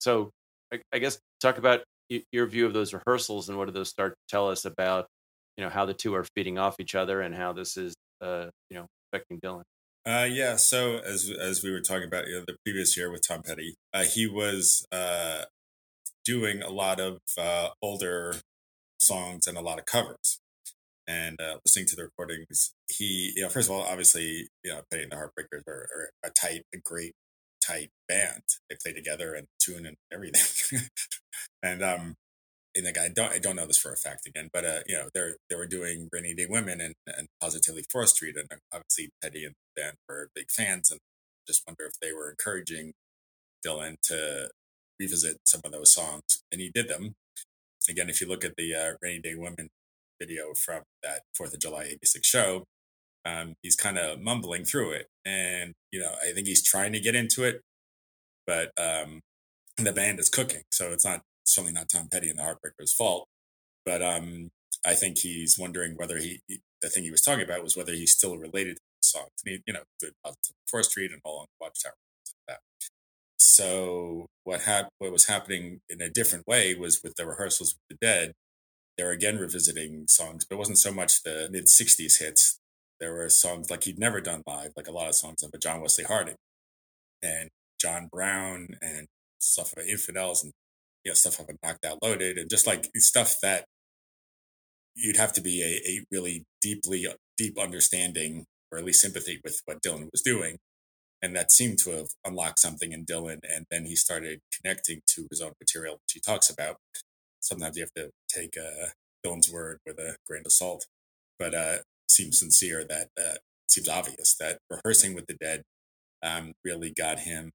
So 0.00 0.30
I, 0.72 0.80
I 0.92 0.98
guess 0.98 1.18
talk 1.40 1.58
about 1.58 1.80
your 2.32 2.46
view 2.46 2.66
of 2.66 2.72
those 2.72 2.94
rehearsals 2.94 3.48
and 3.48 3.58
what 3.58 3.66
do 3.66 3.72
those 3.72 3.88
start 3.88 4.12
to 4.12 4.34
tell 4.34 4.48
us 4.48 4.64
about, 4.64 5.06
you 5.56 5.64
know, 5.64 5.70
how 5.70 5.84
the 5.84 5.94
two 5.94 6.14
are 6.14 6.24
feeding 6.34 6.58
off 6.58 6.76
each 6.80 6.94
other 6.94 7.20
and 7.20 7.34
how 7.34 7.52
this 7.52 7.76
is, 7.76 7.94
uh, 8.20 8.46
you 8.70 8.76
know, 8.76 8.86
affecting 9.12 9.40
Dylan? 9.40 9.62
Uh, 10.06 10.28
yeah. 10.30 10.54
So 10.54 10.98
as 10.98 11.30
as 11.30 11.64
we 11.64 11.72
were 11.72 11.80
talking 11.80 12.06
about 12.06 12.28
you 12.28 12.34
know, 12.34 12.44
the 12.46 12.56
previous 12.64 12.96
year 12.96 13.10
with 13.10 13.26
Tom 13.26 13.42
Petty, 13.42 13.74
uh, 13.92 14.04
he 14.04 14.26
was 14.26 14.86
uh, 14.92 15.42
doing 16.24 16.62
a 16.62 16.70
lot 16.70 17.00
of 17.00 17.18
uh, 17.36 17.70
older 17.82 18.36
songs 19.00 19.46
and 19.46 19.58
a 19.58 19.60
lot 19.60 19.78
of 19.78 19.84
covers. 19.84 20.38
And 21.08 21.40
uh, 21.40 21.58
listening 21.64 21.86
to 21.86 21.96
the 21.96 22.04
recordings, 22.04 22.72
he, 22.88 23.32
you 23.36 23.42
know, 23.42 23.48
first 23.48 23.68
of 23.68 23.76
all, 23.76 23.82
obviously, 23.82 24.48
you 24.64 24.72
know, 24.72 24.82
Petty 24.90 25.04
and 25.04 25.12
the 25.12 25.16
Heartbreakers 25.16 25.62
are, 25.68 25.88
are 25.94 26.10
a 26.24 26.30
tight, 26.30 26.62
a 26.74 26.78
great, 26.84 27.12
band. 28.08 28.42
They 28.68 28.76
play 28.82 28.92
together 28.92 29.34
and 29.34 29.46
tune 29.58 29.86
and 29.86 29.96
everything. 30.12 30.80
and 31.62 31.82
um, 31.82 32.14
and 32.76 32.84
like 32.84 32.98
I 32.98 33.08
don't, 33.08 33.32
I 33.32 33.38
don't 33.38 33.56
know 33.56 33.66
this 33.66 33.78
for 33.78 33.92
a 33.92 33.96
fact 33.96 34.26
again, 34.26 34.50
but 34.52 34.64
uh, 34.64 34.80
you 34.86 34.94
know, 34.94 35.08
they're 35.14 35.36
they 35.48 35.56
were 35.56 35.66
doing 35.66 36.08
Rainy 36.12 36.34
Day 36.34 36.46
Women 36.48 36.80
and 36.80 36.94
and 37.06 37.28
Positively 37.40 37.84
Fourth 37.90 38.10
Street, 38.10 38.36
and 38.36 38.48
obviously 38.72 39.10
Petty 39.22 39.44
and 39.44 39.54
the 39.74 39.82
band 39.82 39.96
were 40.08 40.30
big 40.34 40.50
fans, 40.50 40.90
and 40.90 41.00
just 41.46 41.62
wonder 41.66 41.84
if 41.86 41.98
they 42.00 42.12
were 42.12 42.30
encouraging 42.30 42.92
Dylan 43.66 43.96
to 44.04 44.50
revisit 45.00 45.38
some 45.44 45.62
of 45.64 45.72
those 45.72 45.92
songs, 45.92 46.42
and 46.52 46.60
he 46.60 46.70
did 46.72 46.88
them. 46.88 47.14
Again, 47.88 48.10
if 48.10 48.20
you 48.20 48.28
look 48.28 48.44
at 48.44 48.56
the 48.56 48.74
uh, 48.74 48.92
Rainy 49.00 49.20
Day 49.20 49.34
Women 49.36 49.68
video 50.20 50.54
from 50.54 50.82
that 51.02 51.22
Fourth 51.36 51.54
of 51.54 51.60
July 51.60 51.84
'86 51.84 52.26
show, 52.26 52.64
um, 53.26 53.54
he's 53.62 53.76
kind 53.76 53.98
of 53.98 54.20
mumbling 54.20 54.64
through 54.64 54.92
it, 54.92 55.08
and 55.24 55.74
you 55.92 56.00
know, 56.00 56.12
I 56.22 56.32
think 56.32 56.46
he's 56.46 56.62
trying 56.62 56.92
to 56.92 57.00
get 57.00 57.14
into 57.14 57.44
it, 57.44 57.62
but 58.46 58.70
um, 58.78 59.20
the 59.76 59.92
band 59.92 60.20
is 60.20 60.30
cooking, 60.30 60.62
so 60.70 60.92
it's 60.92 61.04
not 61.04 61.22
certainly 61.44 61.72
not 61.72 61.88
Tom 61.88 62.08
Petty 62.10 62.30
and 62.30 62.38
the 62.38 62.42
Heartbreakers' 62.42 62.94
fault. 62.94 63.26
But 63.84 64.02
um, 64.02 64.50
I 64.84 64.94
think 64.94 65.18
he's 65.18 65.58
wondering 65.58 65.96
whether 65.96 66.18
he, 66.18 66.40
he, 66.48 66.60
the 66.82 66.88
thing 66.88 67.04
he 67.04 67.10
was 67.10 67.22
talking 67.22 67.44
about 67.44 67.62
was 67.62 67.76
whether 67.76 67.92
he's 67.92 68.12
still 68.12 68.36
related 68.36 68.76
to 68.76 68.82
the 68.82 69.06
song. 69.06 69.26
And 69.44 69.54
he, 69.54 69.62
you 69.66 69.72
know, 69.72 69.82
good 70.00 70.12
positive 70.24 70.56
Fourth 70.68 70.86
Street 70.86 71.12
and 71.12 71.20
all 71.24 71.40
on 71.40 71.46
the 71.46 71.64
Watchtower. 71.64 71.94
So 73.38 74.26
what 74.44 74.62
hap- 74.62 74.90
what 74.98 75.12
was 75.12 75.26
happening 75.26 75.80
in 75.88 76.00
a 76.00 76.10
different 76.10 76.46
way 76.46 76.74
was 76.74 77.02
with 77.02 77.14
the 77.16 77.26
rehearsals 77.26 77.74
with 77.74 77.98
the 77.98 78.06
Dead. 78.06 78.32
They 78.96 79.04
were 79.04 79.10
again 79.10 79.38
revisiting 79.38 80.06
songs, 80.08 80.44
but 80.44 80.56
it 80.56 80.58
wasn't 80.58 80.78
so 80.78 80.92
much 80.92 81.22
the 81.22 81.48
mid 81.50 81.64
'60s 81.66 82.18
hits. 82.18 82.55
There 83.00 83.12
were 83.12 83.28
songs 83.28 83.70
like 83.70 83.84
he'd 83.84 83.98
never 83.98 84.20
done 84.20 84.42
live, 84.46 84.72
like 84.76 84.88
a 84.88 84.92
lot 84.92 85.08
of 85.08 85.14
songs 85.14 85.42
of 85.42 85.52
John 85.60 85.80
Wesley 85.80 86.04
Harding 86.04 86.36
and 87.22 87.50
John 87.80 88.08
Brown 88.10 88.68
and 88.80 89.06
stuff 89.38 89.72
about 89.72 89.86
infidels 89.86 90.42
and 90.42 90.52
you 91.04 91.10
know 91.10 91.14
stuff 91.14 91.38
like 91.38 91.56
knocked 91.62 91.84
out 91.84 92.02
loaded 92.02 92.38
and 92.38 92.48
just 92.50 92.66
like 92.66 92.88
stuff 92.96 93.36
that 93.42 93.64
you'd 94.94 95.16
have 95.16 95.32
to 95.34 95.40
be 95.40 95.62
a, 95.62 95.88
a 95.90 96.04
really 96.10 96.44
deeply 96.62 97.06
deep 97.36 97.58
understanding 97.58 98.44
or 98.72 98.78
at 98.78 98.84
least 98.84 99.02
sympathy 99.02 99.40
with 99.44 99.60
what 99.66 99.82
Dylan 99.82 100.10
was 100.10 100.22
doing 100.22 100.56
and 101.22 101.34
that 101.34 101.50
seemed 101.50 101.78
to 101.78 101.90
have 101.90 102.08
unlocked 102.24 102.58
something 102.58 102.92
in 102.92 103.04
Dylan. 103.04 103.40
And 103.42 103.66
then 103.70 103.86
he 103.86 103.96
started 103.96 104.40
connecting 104.54 105.00
to 105.08 105.26
his 105.30 105.40
own 105.40 105.52
material, 105.60 105.94
which 105.94 106.12
he 106.12 106.20
talks 106.20 106.50
about. 106.50 106.76
Sometimes 107.40 107.76
you 107.76 107.82
have 107.82 108.04
to 108.04 108.10
take 108.28 108.56
uh, 108.56 108.88
Dylan's 109.24 109.50
word 109.50 109.78
with 109.86 109.98
a 109.98 110.16
grain 110.26 110.42
of 110.44 110.52
salt, 110.52 110.86
but 111.38 111.54
uh, 111.54 111.76
seems 112.08 112.38
sincere 112.38 112.84
that 112.84 113.08
uh, 113.18 113.36
seems 113.68 113.88
obvious 113.88 114.34
that 114.38 114.58
rehearsing 114.70 115.14
with 115.14 115.26
the 115.26 115.34
dead 115.34 115.62
um, 116.22 116.52
really 116.64 116.90
got 116.90 117.20
him 117.20 117.52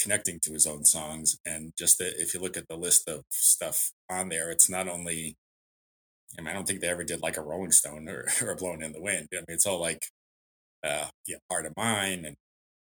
connecting 0.00 0.40
to 0.40 0.52
his 0.52 0.66
own 0.66 0.84
songs. 0.84 1.38
And 1.46 1.72
just 1.78 2.00
if 2.00 2.34
you 2.34 2.40
look 2.40 2.56
at 2.56 2.68
the 2.68 2.76
list 2.76 3.08
of 3.08 3.22
stuff 3.30 3.92
on 4.10 4.28
there, 4.28 4.50
it's 4.50 4.68
not 4.68 4.88
only 4.88 5.36
I 6.38 6.42
mean, 6.42 6.48
I 6.48 6.54
don't 6.54 6.66
think 6.66 6.80
they 6.80 6.88
ever 6.88 7.04
did 7.04 7.22
like 7.22 7.36
a 7.36 7.42
Rolling 7.42 7.72
Stone 7.72 8.08
or, 8.08 8.26
or 8.42 8.54
Blowing 8.54 8.82
in 8.82 8.92
the 8.92 9.02
Wind. 9.02 9.28
I 9.32 9.36
mean, 9.36 9.44
it's 9.48 9.66
all 9.66 9.80
like, 9.80 10.06
uh, 10.82 11.08
yeah, 11.26 11.36
Heart 11.50 11.66
of 11.66 11.74
Mine 11.76 12.24
and 12.24 12.36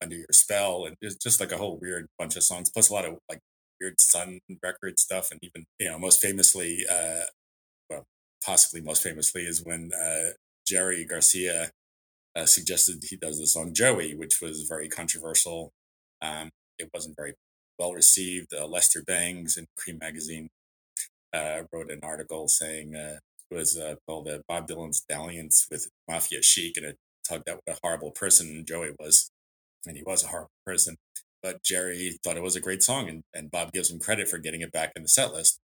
under 0.02 0.16
your 0.16 0.26
spell 0.32 0.86
and 0.86 0.96
just 1.20 1.40
like 1.40 1.52
a 1.52 1.58
whole 1.58 1.78
weird 1.80 2.06
bunch 2.18 2.36
of 2.36 2.42
songs 2.42 2.70
plus 2.70 2.88
a 2.88 2.94
lot 2.94 3.04
of 3.04 3.18
like 3.28 3.40
weird 3.80 4.00
sun 4.00 4.40
record 4.62 4.98
stuff 4.98 5.30
and 5.30 5.40
even 5.42 5.64
you 5.78 5.88
know 5.88 5.98
most 5.98 6.22
famously 6.22 6.84
uh 6.90 7.24
well 7.90 8.04
possibly 8.44 8.80
most 8.80 9.02
famously 9.02 9.42
is 9.42 9.62
when 9.64 9.90
uh 9.92 10.30
jerry 10.70 11.04
garcia 11.04 11.70
uh, 12.36 12.46
suggested 12.46 13.02
he 13.10 13.16
does 13.16 13.38
the 13.38 13.46
song 13.46 13.74
joey 13.74 14.14
which 14.14 14.40
was 14.40 14.62
very 14.68 14.88
controversial 14.88 15.72
um 16.22 16.50
it 16.78 16.88
wasn't 16.94 17.16
very 17.16 17.34
well 17.78 17.92
received 17.92 18.54
uh, 18.54 18.66
lester 18.66 19.02
bangs 19.02 19.56
in 19.56 19.66
Creem 19.78 19.98
magazine 20.00 20.48
uh 21.34 21.62
wrote 21.72 21.90
an 21.90 22.00
article 22.02 22.48
saying 22.48 22.94
uh 22.94 23.18
it 23.50 23.56
was 23.56 23.76
uh, 23.76 23.96
called 24.06 24.28
uh, 24.28 24.38
bob 24.48 24.68
dylan's 24.68 25.02
dalliance 25.08 25.66
with 25.70 25.88
mafia 26.08 26.42
chic 26.42 26.76
and 26.76 26.86
it 26.86 26.96
talked 27.28 27.48
about 27.48 27.60
what 27.64 27.76
a 27.76 27.80
horrible 27.82 28.12
person 28.12 28.64
joey 28.66 28.92
was 28.98 29.30
and 29.86 29.96
he 29.96 30.02
was 30.04 30.24
a 30.24 30.28
horrible 30.28 30.50
person. 30.66 30.96
But 31.42 31.62
Jerry 31.62 32.18
thought 32.22 32.36
it 32.36 32.42
was 32.42 32.56
a 32.56 32.60
great 32.60 32.82
song, 32.82 33.08
and, 33.08 33.22
and 33.34 33.50
Bob 33.50 33.72
gives 33.72 33.90
him 33.90 33.98
credit 33.98 34.28
for 34.28 34.38
getting 34.38 34.60
it 34.60 34.72
back 34.72 34.92
in 34.94 35.02
the 35.02 35.08
set 35.08 35.32
list. 35.32 35.60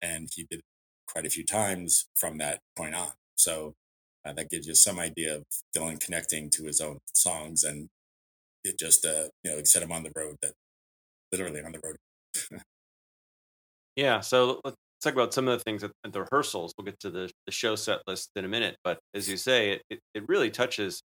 And 0.00 0.28
he 0.34 0.46
did 0.48 0.60
quite 1.08 1.26
a 1.26 1.30
few 1.30 1.44
times 1.44 2.06
from 2.14 2.38
that 2.38 2.60
point 2.76 2.94
on. 2.94 3.12
So 3.36 3.74
uh, 4.26 4.32
that 4.32 4.50
gives 4.50 4.66
you 4.66 4.74
some 4.74 4.98
idea 4.98 5.36
of 5.36 5.44
Dylan 5.76 6.00
connecting 6.00 6.50
to 6.50 6.64
his 6.64 6.80
own 6.80 6.98
songs, 7.14 7.64
and 7.64 7.88
it 8.64 8.78
just 8.78 9.04
uh, 9.06 9.28
you 9.44 9.50
know 9.50 9.62
set 9.64 9.82
him 9.82 9.92
on 9.92 10.02
the 10.02 10.12
road 10.16 10.36
that 10.42 10.52
literally 11.32 11.62
on 11.62 11.72
the 11.72 11.80
road. 11.84 11.96
yeah. 13.96 14.20
So 14.20 14.60
let's 14.64 14.76
talk 15.02 15.14
about 15.14 15.32
some 15.32 15.48
of 15.48 15.58
the 15.58 15.64
things 15.64 15.84
at, 15.84 15.92
the 16.10 16.22
rehearsals. 16.22 16.74
We'll 16.76 16.86
get 16.86 16.98
to 17.00 17.10
the, 17.10 17.30
the 17.46 17.52
show 17.52 17.76
set 17.76 18.00
list 18.06 18.30
in 18.36 18.44
a 18.44 18.48
minute, 18.48 18.76
but 18.82 18.98
as 19.14 19.28
you 19.28 19.36
say, 19.36 19.72
it, 19.72 19.82
it, 19.90 20.00
it 20.14 20.28
really 20.28 20.50
touches 20.50 21.02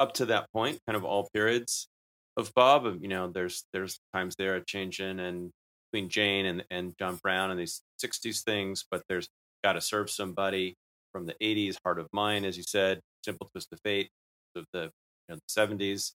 up 0.00 0.12
to 0.14 0.26
that 0.26 0.46
point, 0.52 0.78
kind 0.86 0.96
of 0.96 1.04
all 1.04 1.28
periods 1.32 1.88
of 2.36 2.52
Bob. 2.54 2.98
You 3.00 3.08
know, 3.08 3.28
there's 3.28 3.64
there's 3.72 3.98
times 4.14 4.34
there 4.38 4.56
a 4.56 4.64
change 4.64 5.00
in 5.00 5.20
and 5.20 5.50
between 5.92 6.08
Jane 6.08 6.46
and 6.46 6.64
and 6.70 6.94
John 6.98 7.18
Brown 7.22 7.50
and 7.50 7.60
these 7.60 7.80
'60s 8.04 8.42
things, 8.42 8.84
but 8.90 9.02
there's 9.08 9.28
got 9.62 9.74
to 9.74 9.80
serve 9.80 10.10
somebody 10.10 10.76
from 11.16 11.26
the 11.26 11.34
'80s, 11.42 11.76
Heart 11.84 12.00
of 12.00 12.08
Mine, 12.12 12.44
as 12.44 12.56
you 12.56 12.64
said, 12.66 13.00
Simple 13.24 13.48
Twist 13.52 13.68
of 13.72 13.80
Fate 13.84 14.10
of 14.54 14.64
the, 14.72 14.82
you 15.28 15.34
know, 15.34 15.36
the 15.36 15.60
'70s 15.60 16.12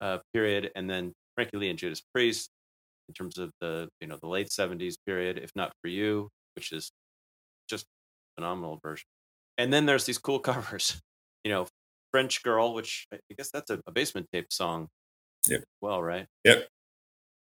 uh, 0.00 0.18
period, 0.32 0.70
and 0.76 0.88
then 0.88 1.12
Frankie 1.34 1.56
Lee 1.56 1.70
and 1.70 1.78
Judas 1.78 2.02
Priest 2.14 2.50
in 3.08 3.14
terms 3.14 3.38
of 3.38 3.50
the 3.60 3.88
you 4.00 4.06
know 4.06 4.18
the 4.20 4.28
late 4.28 4.48
'70s 4.48 4.94
period. 5.06 5.38
If 5.38 5.50
not 5.56 5.72
for 5.82 5.88
you, 5.88 6.28
which 6.56 6.72
is 6.72 6.90
just 7.68 7.86
phenomenal 8.36 8.78
version. 8.82 9.06
And 9.58 9.72
then 9.72 9.86
there's 9.86 10.06
these 10.06 10.18
cool 10.18 10.38
covers, 10.40 11.00
you 11.44 11.50
know, 11.50 11.66
French 12.12 12.42
Girl, 12.42 12.74
which 12.74 13.06
I 13.12 13.18
guess 13.36 13.50
that's 13.50 13.70
a, 13.70 13.80
a 13.86 13.92
basement 13.92 14.28
tape 14.32 14.52
song 14.52 14.88
Yep. 15.48 15.64
Well, 15.80 16.02
right. 16.02 16.26
Yep. 16.44 16.68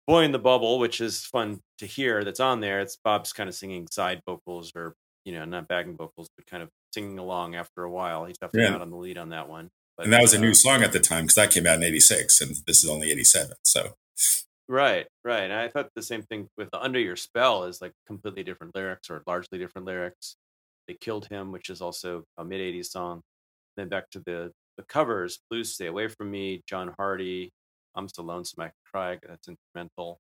Boy 0.08 0.24
in 0.24 0.32
the 0.32 0.40
Bubble, 0.40 0.80
which 0.80 1.02
is 1.02 1.26
fun 1.26 1.60
to 1.80 1.86
hear 1.86 2.24
that's 2.24 2.40
on 2.40 2.62
there. 2.62 2.80
It's 2.80 2.98
Bob's 3.04 3.34
kind 3.34 3.50
of 3.50 3.56
singing 3.56 3.88
side 3.92 4.22
vocals 4.26 4.72
or, 4.76 4.96
you 5.26 5.34
know, 5.34 5.46
not 5.46 5.68
backing 5.68 5.98
vocals, 5.98 6.30
but 6.38 6.46
kind 6.48 6.64
of 6.64 6.70
singing 6.98 7.20
along 7.20 7.56
after 7.56 7.84
a 7.84 7.92
while. 7.92 8.26
He's 8.26 8.38
definitely 8.38 8.64
Yeah. 8.64 8.72
not 8.72 8.82
on 8.82 8.90
the 8.90 8.98
lead 8.98 9.18
on 9.18 9.30
that 9.30 9.48
one. 9.48 9.70
But, 9.96 10.06
and 10.06 10.14
that 10.14 10.22
was 10.22 10.34
a 10.34 10.38
uh, 10.38 10.42
new 10.42 10.54
song 10.54 10.84
at 10.84 10.92
the 10.92 11.00
time 11.00 11.24
because 11.24 11.36
that 11.36 11.52
came 11.52 11.68
out 11.68 11.76
in 11.78 11.84
'86, 11.84 12.42
and 12.42 12.56
this 12.68 12.84
is 12.84 12.90
only 12.90 13.12
'87. 13.12 13.54
So 13.64 13.96
Right, 14.70 15.08
right. 15.24 15.44
And 15.44 15.54
I 15.54 15.70
thought 15.70 15.90
the 15.96 16.02
same 16.02 16.24
thing 16.24 16.50
with 16.58 16.68
Under 16.74 17.00
Your 17.00 17.16
Spell 17.16 17.64
is 17.64 17.82
like 17.82 17.94
completely 18.06 18.44
different 18.44 18.76
lyrics 18.76 19.10
or 19.10 19.24
largely 19.26 19.58
different 19.58 19.88
lyrics. 19.88 20.36
They 20.88 20.96
Killed 20.96 21.28
Him, 21.28 21.52
which 21.52 21.70
is 21.70 21.82
also 21.82 22.26
a 22.38 22.44
mid 22.44 22.60
80s 22.60 22.88
song. 22.88 23.22
Then 23.78 23.88
back 23.88 24.10
to 24.12 24.20
the, 24.20 24.52
the 24.78 24.84
covers 24.84 25.40
Blues 25.50 25.74
Stay 25.74 25.88
Away 25.88 26.10
From 26.10 26.32
Me, 26.32 26.62
John 26.68 26.94
Hardy, 26.98 27.52
I'm 27.96 28.10
So 28.10 28.24
Lonesome 28.24 28.64
I 28.64 28.68
Could 28.68 28.92
Cry, 28.92 29.20
that's 29.26 29.48
instrumental. 29.48 30.20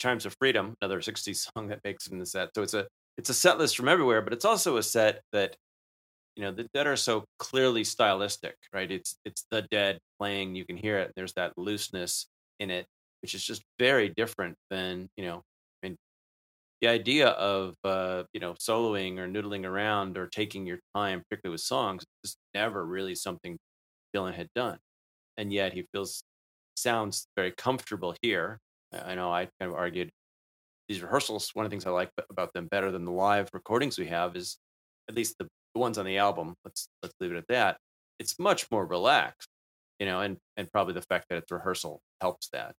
Chimes 0.00 0.26
of 0.26 0.34
Freedom, 0.40 0.74
another 0.80 1.00
60s 1.00 1.48
song 1.56 1.68
that 1.68 1.80
makes 1.84 2.06
it 2.06 2.12
in 2.12 2.18
the 2.18 2.26
set. 2.26 2.50
So 2.54 2.62
it's 2.62 2.74
a 2.74 2.86
it's 3.16 3.30
a 3.30 3.34
set 3.34 3.58
list 3.58 3.76
from 3.76 3.88
everywhere, 3.88 4.22
but 4.22 4.32
it's 4.32 4.44
also 4.44 4.76
a 4.76 4.82
set 4.82 5.22
that 5.32 5.56
you 6.36 6.42
know 6.42 6.52
the 6.52 6.64
dead 6.74 6.86
are 6.86 6.96
so 6.96 7.24
clearly 7.38 7.84
stylistic 7.84 8.56
right? 8.72 8.90
It's 8.90 9.16
it's 9.24 9.46
the 9.50 9.62
dead 9.62 9.98
playing 10.18 10.54
you 10.54 10.64
can 10.64 10.76
hear 10.76 10.98
it 10.98 11.12
there's 11.16 11.34
that 11.34 11.52
looseness 11.56 12.26
in 12.60 12.70
it 12.70 12.86
which 13.22 13.34
is 13.34 13.44
just 13.44 13.62
very 13.78 14.08
different 14.10 14.56
than 14.70 15.08
you 15.16 15.24
know 15.24 15.38
i 15.82 15.86
mean 15.88 15.96
the 16.80 16.88
idea 16.88 17.28
of 17.30 17.74
uh 17.84 18.24
you 18.32 18.40
know 18.40 18.54
soloing 18.54 19.18
or 19.18 19.28
noodling 19.28 19.64
around 19.66 20.18
or 20.18 20.26
taking 20.28 20.66
your 20.66 20.78
time 20.94 21.22
particularly 21.28 21.54
with 21.54 21.60
songs 21.62 22.04
is 22.24 22.36
never 22.54 22.84
really 22.86 23.14
something 23.14 23.58
dylan 24.14 24.34
had 24.34 24.48
done. 24.54 24.78
And 25.36 25.52
yet 25.52 25.72
he 25.72 25.86
feels 25.92 26.22
sounds 26.76 27.26
very 27.36 27.52
comfortable 27.52 28.14
here. 28.22 28.60
I 28.92 29.12
I 29.12 29.14
know 29.16 29.32
i 29.32 29.48
kind 29.60 29.70
of 29.72 29.74
argued 29.74 30.10
these 30.88 31.02
rehearsals 31.02 31.50
one 31.54 31.64
of 31.66 31.70
the 31.70 31.74
things 31.74 31.86
i 31.86 31.90
like 31.90 32.10
about 32.30 32.52
them 32.54 32.66
better 32.68 32.90
than 32.92 33.04
the 33.04 33.12
live 33.12 33.48
recordings 33.52 33.98
we 33.98 34.06
have 34.08 34.36
is 34.36 34.58
at 35.08 35.14
least 35.16 35.36
the 35.38 35.48
the 35.74 35.80
ones 35.80 35.98
on 35.98 36.06
the 36.06 36.18
album 36.18 36.54
let's 36.64 36.88
let's 37.02 37.14
leave 37.20 37.32
it 37.32 37.38
at 37.38 37.48
that 37.48 37.76
it's 38.18 38.38
much 38.38 38.70
more 38.70 38.86
relaxed 38.86 39.48
you 39.98 40.06
know 40.06 40.20
and 40.20 40.36
and 40.56 40.70
probably 40.72 40.94
the 40.94 41.02
fact 41.02 41.26
that 41.28 41.38
it's 41.38 41.50
rehearsal 41.50 42.00
helps 42.20 42.48
that 42.48 42.74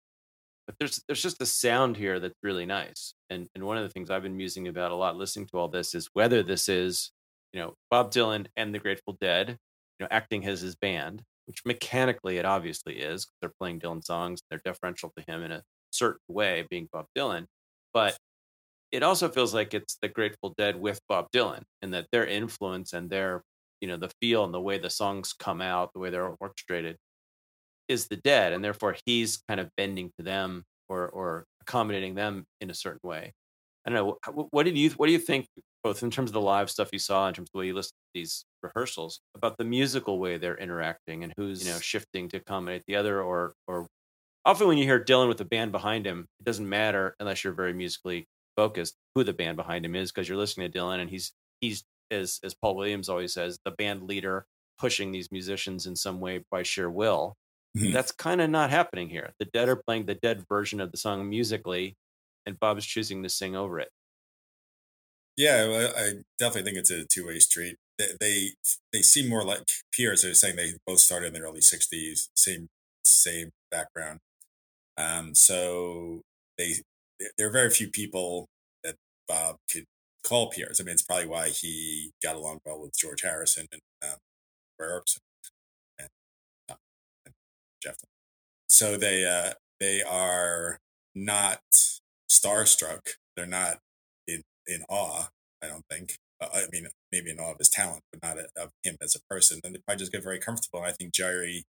but 0.66 0.76
there's 0.78 1.02
there's 1.06 1.22
just 1.22 1.42
a 1.42 1.46
sound 1.46 1.96
here 1.96 2.20
that's 2.20 2.34
really 2.42 2.66
nice 2.66 3.14
and 3.30 3.48
and 3.54 3.64
one 3.64 3.76
of 3.76 3.82
the 3.82 3.88
things 3.90 4.10
i've 4.10 4.22
been 4.22 4.36
musing 4.36 4.68
about 4.68 4.92
a 4.92 4.96
lot 4.96 5.16
listening 5.16 5.46
to 5.46 5.58
all 5.58 5.68
this 5.68 5.94
is 5.94 6.08
whether 6.14 6.42
this 6.42 6.68
is 6.68 7.10
you 7.52 7.60
know 7.60 7.74
bob 7.90 8.10
dylan 8.10 8.46
and 8.56 8.74
the 8.74 8.78
grateful 8.78 9.16
dead 9.20 9.50
you 9.50 10.04
know 10.04 10.08
acting 10.10 10.46
as 10.46 10.60
his 10.60 10.76
band 10.76 11.22
which 11.46 11.64
mechanically 11.64 12.38
it 12.38 12.44
obviously 12.44 12.94
is. 12.94 13.26
They're 13.40 13.52
playing 13.58 13.80
Dylan 13.80 14.04
songs. 14.04 14.40
They're 14.48 14.60
deferential 14.64 15.12
to 15.16 15.24
him 15.26 15.42
in 15.42 15.52
a 15.52 15.62
certain 15.90 16.20
way, 16.28 16.66
being 16.70 16.88
Bob 16.92 17.06
Dylan. 17.16 17.46
But 17.92 18.16
it 18.94 19.02
also 19.02 19.28
feels 19.28 19.54
like 19.54 19.74
it's 19.74 19.98
the 20.02 20.08
Grateful 20.08 20.54
Dead 20.58 20.76
with 20.80 21.00
Bob 21.08 21.28
Dylan, 21.32 21.62
and 21.82 21.92
that 21.94 22.06
their 22.12 22.26
influence 22.26 22.92
and 22.94 23.10
their, 23.10 23.42
you 23.80 23.88
know, 23.88 23.96
the 23.98 24.10
feel 24.20 24.44
and 24.44 24.54
the 24.54 24.60
way 24.60 24.78
the 24.78 24.90
songs 24.90 25.32
come 25.34 25.60
out, 25.60 25.92
the 25.94 26.00
way 26.00 26.10
they're 26.10 26.36
orchestrated, 26.40 26.96
is 27.88 28.06
the 28.08 28.16
Dead, 28.16 28.52
and 28.52 28.64
therefore 28.64 28.96
he's 29.06 29.38
kind 29.48 29.60
of 29.60 29.70
bending 29.76 30.10
to 30.18 30.24
them 30.24 30.64
or 30.88 31.08
or 31.08 31.44
accommodating 31.62 32.14
them 32.14 32.44
in 32.60 32.70
a 32.70 32.74
certain 32.74 33.00
way. 33.08 33.32
I 33.86 33.90
don't 33.90 33.96
know. 33.96 34.18
What, 34.32 34.48
what 34.52 34.62
did 34.64 34.78
you 34.78 34.90
What 34.92 35.06
do 35.06 35.12
you 35.12 35.18
think, 35.18 35.46
both 35.82 36.02
in 36.02 36.10
terms 36.10 36.30
of 36.30 36.34
the 36.34 36.40
live 36.40 36.70
stuff 36.70 36.90
you 36.92 36.98
saw, 36.98 37.28
in 37.28 37.34
terms 37.34 37.48
of 37.48 37.52
the 37.54 37.58
way 37.60 37.66
you 37.66 37.74
listened 37.74 37.92
to 38.14 38.20
these 38.20 38.44
rehearsals, 38.62 39.20
about 39.36 39.58
the 39.58 39.64
musical 39.64 40.18
way 40.18 40.38
they're 40.38 40.56
interacting 40.58 41.24
and 41.24 41.34
who's 41.36 41.64
you 41.66 41.72
know 41.72 41.80
shifting 41.80 42.28
to 42.30 42.38
accommodate 42.38 42.84
the 42.86 42.96
other, 42.96 43.22
or 43.22 43.54
or 43.66 43.86
often 44.44 44.68
when 44.68 44.78
you 44.78 44.84
hear 44.84 45.02
Dylan 45.04 45.28
with 45.28 45.38
the 45.38 45.44
band 45.44 45.72
behind 45.72 46.06
him, 46.06 46.26
it 46.40 46.44
doesn't 46.44 46.68
matter 46.68 47.14
unless 47.20 47.44
you're 47.44 47.54
very 47.54 47.72
musically 47.74 48.26
focused 48.56 48.96
who 49.14 49.24
the 49.24 49.32
band 49.32 49.56
behind 49.56 49.84
him 49.84 49.94
is 49.94 50.12
because 50.12 50.28
you're 50.28 50.38
listening 50.38 50.70
to 50.70 50.78
Dylan 50.78 51.00
and 51.00 51.10
he's 51.10 51.32
he's 51.60 51.84
as 52.10 52.40
as 52.44 52.54
Paul 52.54 52.76
Williams 52.76 53.08
always 53.08 53.32
says, 53.34 53.58
the 53.64 53.70
band 53.72 54.04
leader 54.04 54.46
pushing 54.78 55.12
these 55.12 55.30
musicians 55.32 55.86
in 55.86 55.96
some 55.96 56.20
way 56.20 56.44
by 56.50 56.62
sheer 56.62 56.90
will. 56.90 57.36
Mhm. 57.76 57.92
That's 57.92 58.12
kind 58.12 58.40
of 58.40 58.50
not 58.50 58.70
happening 58.70 59.08
here. 59.08 59.32
The 59.38 59.46
Dead 59.46 59.68
are 59.68 59.76
playing 59.76 60.06
the 60.06 60.14
Dead 60.14 60.44
version 60.48 60.80
of 60.80 60.90
the 60.92 60.96
song 60.98 61.28
musically, 61.28 61.96
and 62.46 62.58
Bob's 62.58 62.86
choosing 62.86 63.22
to 63.22 63.28
sing 63.28 63.56
over 63.56 63.80
it. 63.80 63.90
Yeah, 65.36 65.66
well, 65.66 65.92
I 65.96 66.12
definitely 66.38 66.70
think 66.70 66.78
it's 66.78 66.90
a 66.90 67.04
two 67.04 67.26
way 67.26 67.38
street. 67.40 67.76
They, 67.98 68.06
they 68.20 68.48
they 68.92 69.02
seem 69.02 69.28
more 69.28 69.44
like 69.44 69.68
peers. 69.92 70.22
They're 70.22 70.34
saying 70.34 70.56
they 70.56 70.74
both 70.86 71.00
started 71.00 71.28
in 71.28 71.34
the 71.34 71.40
early 71.40 71.60
'60s, 71.60 72.28
same 72.36 72.68
same 73.04 73.50
background. 73.70 74.20
Um, 74.98 75.34
so 75.34 76.22
they 76.58 76.74
there 77.36 77.48
are 77.48 77.52
very 77.52 77.70
few 77.70 77.88
people 77.88 78.48
that 78.82 78.96
Bob 79.28 79.56
could 79.70 79.84
call 80.24 80.50
peers. 80.50 80.80
I 80.80 80.84
mean, 80.84 80.94
it's 80.94 81.02
probably 81.02 81.26
why 81.26 81.50
he 81.50 82.12
got 82.22 82.36
along 82.36 82.60
well 82.64 82.80
with 82.80 82.96
George 82.96 83.22
Harrison 83.22 83.66
and 83.70 83.80
um, 84.02 84.16
Roy 84.78 84.86
Orbison 84.86 85.18
and, 85.98 86.08
uh, 86.68 86.74
and 87.26 87.34
Jeff. 87.82 87.96
So 88.68 88.96
they 88.96 89.24
uh, 89.24 89.54
they 89.80 90.02
are 90.02 90.78
not 91.14 91.60
starstruck. 92.30 93.00
They're 93.36 93.46
not 93.46 93.78
in 94.26 94.42
in 94.66 94.84
awe. 94.88 95.28
I 95.62 95.68
don't 95.68 95.84
think. 95.90 96.16
Uh, 96.40 96.48
I 96.52 96.64
mean, 96.72 96.88
maybe 97.12 97.30
in 97.30 97.38
awe 97.38 97.52
of 97.52 97.58
his 97.58 97.68
talent, 97.68 98.02
but 98.12 98.22
not 98.22 98.38
of 98.56 98.70
him 98.82 98.96
as 99.00 99.14
a 99.14 99.20
person. 99.32 99.60
And 99.62 99.74
they 99.74 99.78
probably 99.86 100.00
just 100.00 100.12
get 100.12 100.24
very 100.24 100.40
comfortable. 100.40 100.80
And 100.80 100.88
I 100.88 100.92
think 100.92 101.12
Jerry, 101.12 101.64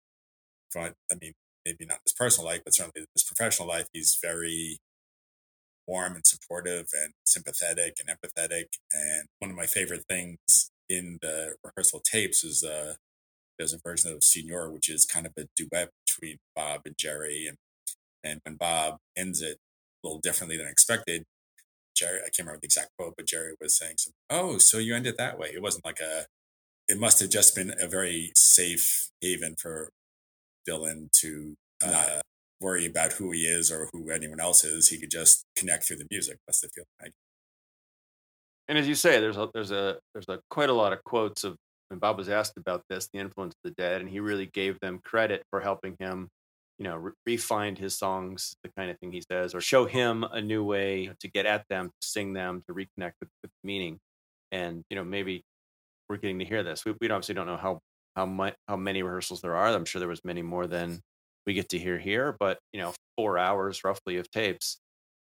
from 0.70 0.92
I 1.10 1.14
mean, 1.20 1.32
maybe 1.64 1.86
not 1.86 1.98
his 2.04 2.12
personal 2.12 2.46
life, 2.48 2.60
but 2.64 2.74
certainly 2.74 3.06
his 3.14 3.24
professional 3.24 3.68
life, 3.68 3.88
he's 3.92 4.18
very 4.22 4.78
warm 5.86 6.14
and 6.14 6.26
supportive 6.26 6.88
and 6.94 7.12
sympathetic 7.24 7.98
and 8.00 8.08
empathetic. 8.08 8.66
And 8.92 9.28
one 9.38 9.50
of 9.50 9.56
my 9.56 9.66
favorite 9.66 10.04
things 10.08 10.70
in 10.88 11.18
the 11.22 11.54
rehearsal 11.64 12.00
tapes 12.00 12.44
is 12.44 12.64
uh, 12.64 12.94
there's 13.58 13.72
a 13.72 13.78
version 13.78 14.12
of 14.12 14.24
Senor, 14.24 14.70
which 14.70 14.90
is 14.90 15.04
kind 15.04 15.26
of 15.26 15.32
a 15.36 15.46
duet 15.56 15.90
between 16.06 16.38
Bob 16.54 16.82
and 16.86 16.96
Jerry. 16.98 17.46
And 17.48 17.58
and 18.24 18.40
when 18.44 18.56
Bob 18.56 18.98
ends 19.16 19.42
it 19.42 19.58
a 20.02 20.06
little 20.06 20.20
differently 20.20 20.56
than 20.56 20.68
expected, 20.68 21.24
Jerry, 21.94 22.18
I 22.18 22.30
can't 22.30 22.40
remember 22.46 22.60
the 22.62 22.66
exact 22.66 22.90
quote, 22.98 23.14
but 23.16 23.26
Jerry 23.26 23.54
was 23.60 23.76
saying, 23.76 23.96
something, 23.98 24.16
"Oh, 24.30 24.58
so 24.58 24.78
you 24.78 24.94
ended 24.94 25.16
that 25.18 25.38
way." 25.38 25.48
It 25.54 25.62
wasn't 25.62 25.84
like 25.84 26.00
a. 26.00 26.26
It 26.88 26.98
must 26.98 27.20
have 27.20 27.30
just 27.30 27.54
been 27.54 27.74
a 27.80 27.86
very 27.88 28.32
safe 28.36 29.10
haven 29.20 29.56
for 29.56 29.90
Dylan 30.68 31.10
to 31.20 31.56
not 31.82 32.22
worry 32.62 32.86
about 32.86 33.14
who 33.14 33.30
he 33.32 33.42
is 33.42 33.70
or 33.70 33.88
who 33.92 34.10
anyone 34.10 34.40
else 34.40 34.64
is. 34.64 34.88
He 34.88 34.98
could 34.98 35.10
just 35.10 35.44
connect 35.56 35.84
through 35.84 35.98
the 35.98 36.06
music. 36.10 36.38
That's 36.46 36.60
the 36.60 36.68
feeling. 36.68 36.86
I 37.00 37.08
And 38.68 38.78
as 38.78 38.88
you 38.88 38.94
say, 38.94 39.20
there's 39.20 39.36
a 39.36 39.48
there's 39.52 39.70
a 39.70 39.98
there's 40.14 40.28
a 40.28 40.40
quite 40.50 40.70
a 40.70 40.74
lot 40.74 40.92
of 40.92 41.02
quotes 41.04 41.44
of 41.44 41.56
when 41.88 41.98
Bob 41.98 42.16
was 42.18 42.28
asked 42.28 42.56
about 42.56 42.84
this, 42.88 43.08
the 43.12 43.18
influence 43.20 43.54
of 43.54 43.70
the 43.70 43.82
Dead, 43.82 44.00
and 44.00 44.10
he 44.10 44.20
really 44.20 44.46
gave 44.46 44.80
them 44.80 45.00
credit 45.04 45.44
for 45.50 45.60
helping 45.60 45.94
him, 45.98 46.28
you 46.78 46.84
know, 46.84 46.96
re- 46.96 47.12
refine 47.26 47.76
his 47.76 47.98
songs, 47.98 48.54
the 48.62 48.70
kind 48.76 48.90
of 48.90 48.98
thing 48.98 49.12
he 49.12 49.22
says, 49.30 49.54
or 49.54 49.60
show 49.60 49.84
him 49.84 50.24
a 50.24 50.40
new 50.40 50.64
way 50.64 51.10
to 51.20 51.28
get 51.28 51.44
at 51.46 51.64
them, 51.68 51.88
to 51.88 52.08
sing 52.08 52.32
them, 52.32 52.62
to 52.66 52.74
reconnect 52.74 53.12
with, 53.20 53.28
with 53.42 53.52
meaning. 53.62 53.98
And 54.52 54.84
you 54.90 54.96
know, 54.96 55.04
maybe 55.04 55.44
we're 56.08 56.16
getting 56.18 56.38
to 56.40 56.44
hear 56.44 56.62
this. 56.62 56.84
We, 56.84 56.94
we 57.00 57.10
obviously 57.10 57.34
don't 57.34 57.46
know 57.46 57.56
how 57.56 57.80
how 58.16 58.26
much 58.26 58.54
how 58.68 58.76
many 58.76 59.02
rehearsals 59.02 59.42
there 59.42 59.56
are. 59.56 59.68
I'm 59.68 59.84
sure 59.84 60.00
there 60.00 60.08
was 60.08 60.24
many 60.24 60.42
more 60.42 60.66
than 60.66 61.00
we 61.46 61.54
get 61.54 61.68
to 61.70 61.78
hear 61.78 61.98
here, 61.98 62.34
but 62.38 62.58
you 62.72 62.80
know, 62.80 62.94
four 63.16 63.38
hours 63.38 63.84
roughly 63.84 64.16
of 64.16 64.30
tapes. 64.30 64.78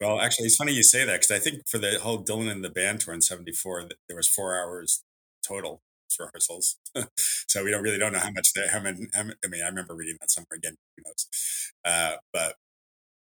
Well, 0.01 0.21
actually, 0.21 0.47
it's 0.47 0.57
funny 0.57 0.73
you 0.73 0.83
say 0.83 1.05
that 1.05 1.21
because 1.21 1.31
I 1.31 1.39
think 1.39 1.69
for 1.69 1.79
the 1.79 1.99
whole 2.01 2.23
Dylan 2.23 2.51
and 2.51 2.65
the 2.65 2.71
band 2.71 3.01
tour 3.01 3.15
in 3.15 3.23
'74, 3.23 3.89
there 4.09 4.17
was 4.17 4.29
four 4.29 4.57
hours 4.57 5.03
total 5.47 5.81
rehearsals. 6.19 6.77
so 7.17 7.65
we 7.65 7.71
don't 7.71 7.83
really 7.83 7.99
don't 7.99 8.13
know 8.13 8.19
how 8.19 8.31
much 8.31 8.53
they 8.53 8.67
how 8.69 8.81
many. 8.81 9.07
How, 9.15 9.23
many- 9.25 9.37
I 9.45 9.49
mean, 9.49 9.63
I 9.63 9.67
remember 9.67 9.95
reading 9.95 10.17
that 10.21 10.31
somewhere 10.31 10.57
again. 10.57 10.77
Who 10.97 11.03
knows? 11.07 11.27
Uh, 11.85 12.17
but 12.33 12.57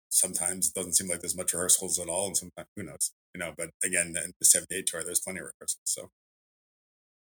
sometimes 0.09 0.67
it 0.69 0.73
doesn't 0.73 0.93
seem 0.93 1.09
like 1.09 1.19
there's 1.21 1.35
much 1.37 1.53
rehearsals 1.53 1.99
at 1.99 2.07
all, 2.09 2.27
and 2.27 2.37
sometimes 2.37 2.67
who 2.75 2.83
knows? 2.83 3.11
You 3.35 3.39
know. 3.39 3.53
But 3.57 3.71
again, 3.83 4.07
in 4.23 4.33
the 4.39 4.45
'78 4.45 4.87
tour, 4.87 5.03
there's 5.03 5.19
plenty 5.19 5.39
of 5.39 5.45
rehearsals. 5.47 5.81
So 5.85 6.09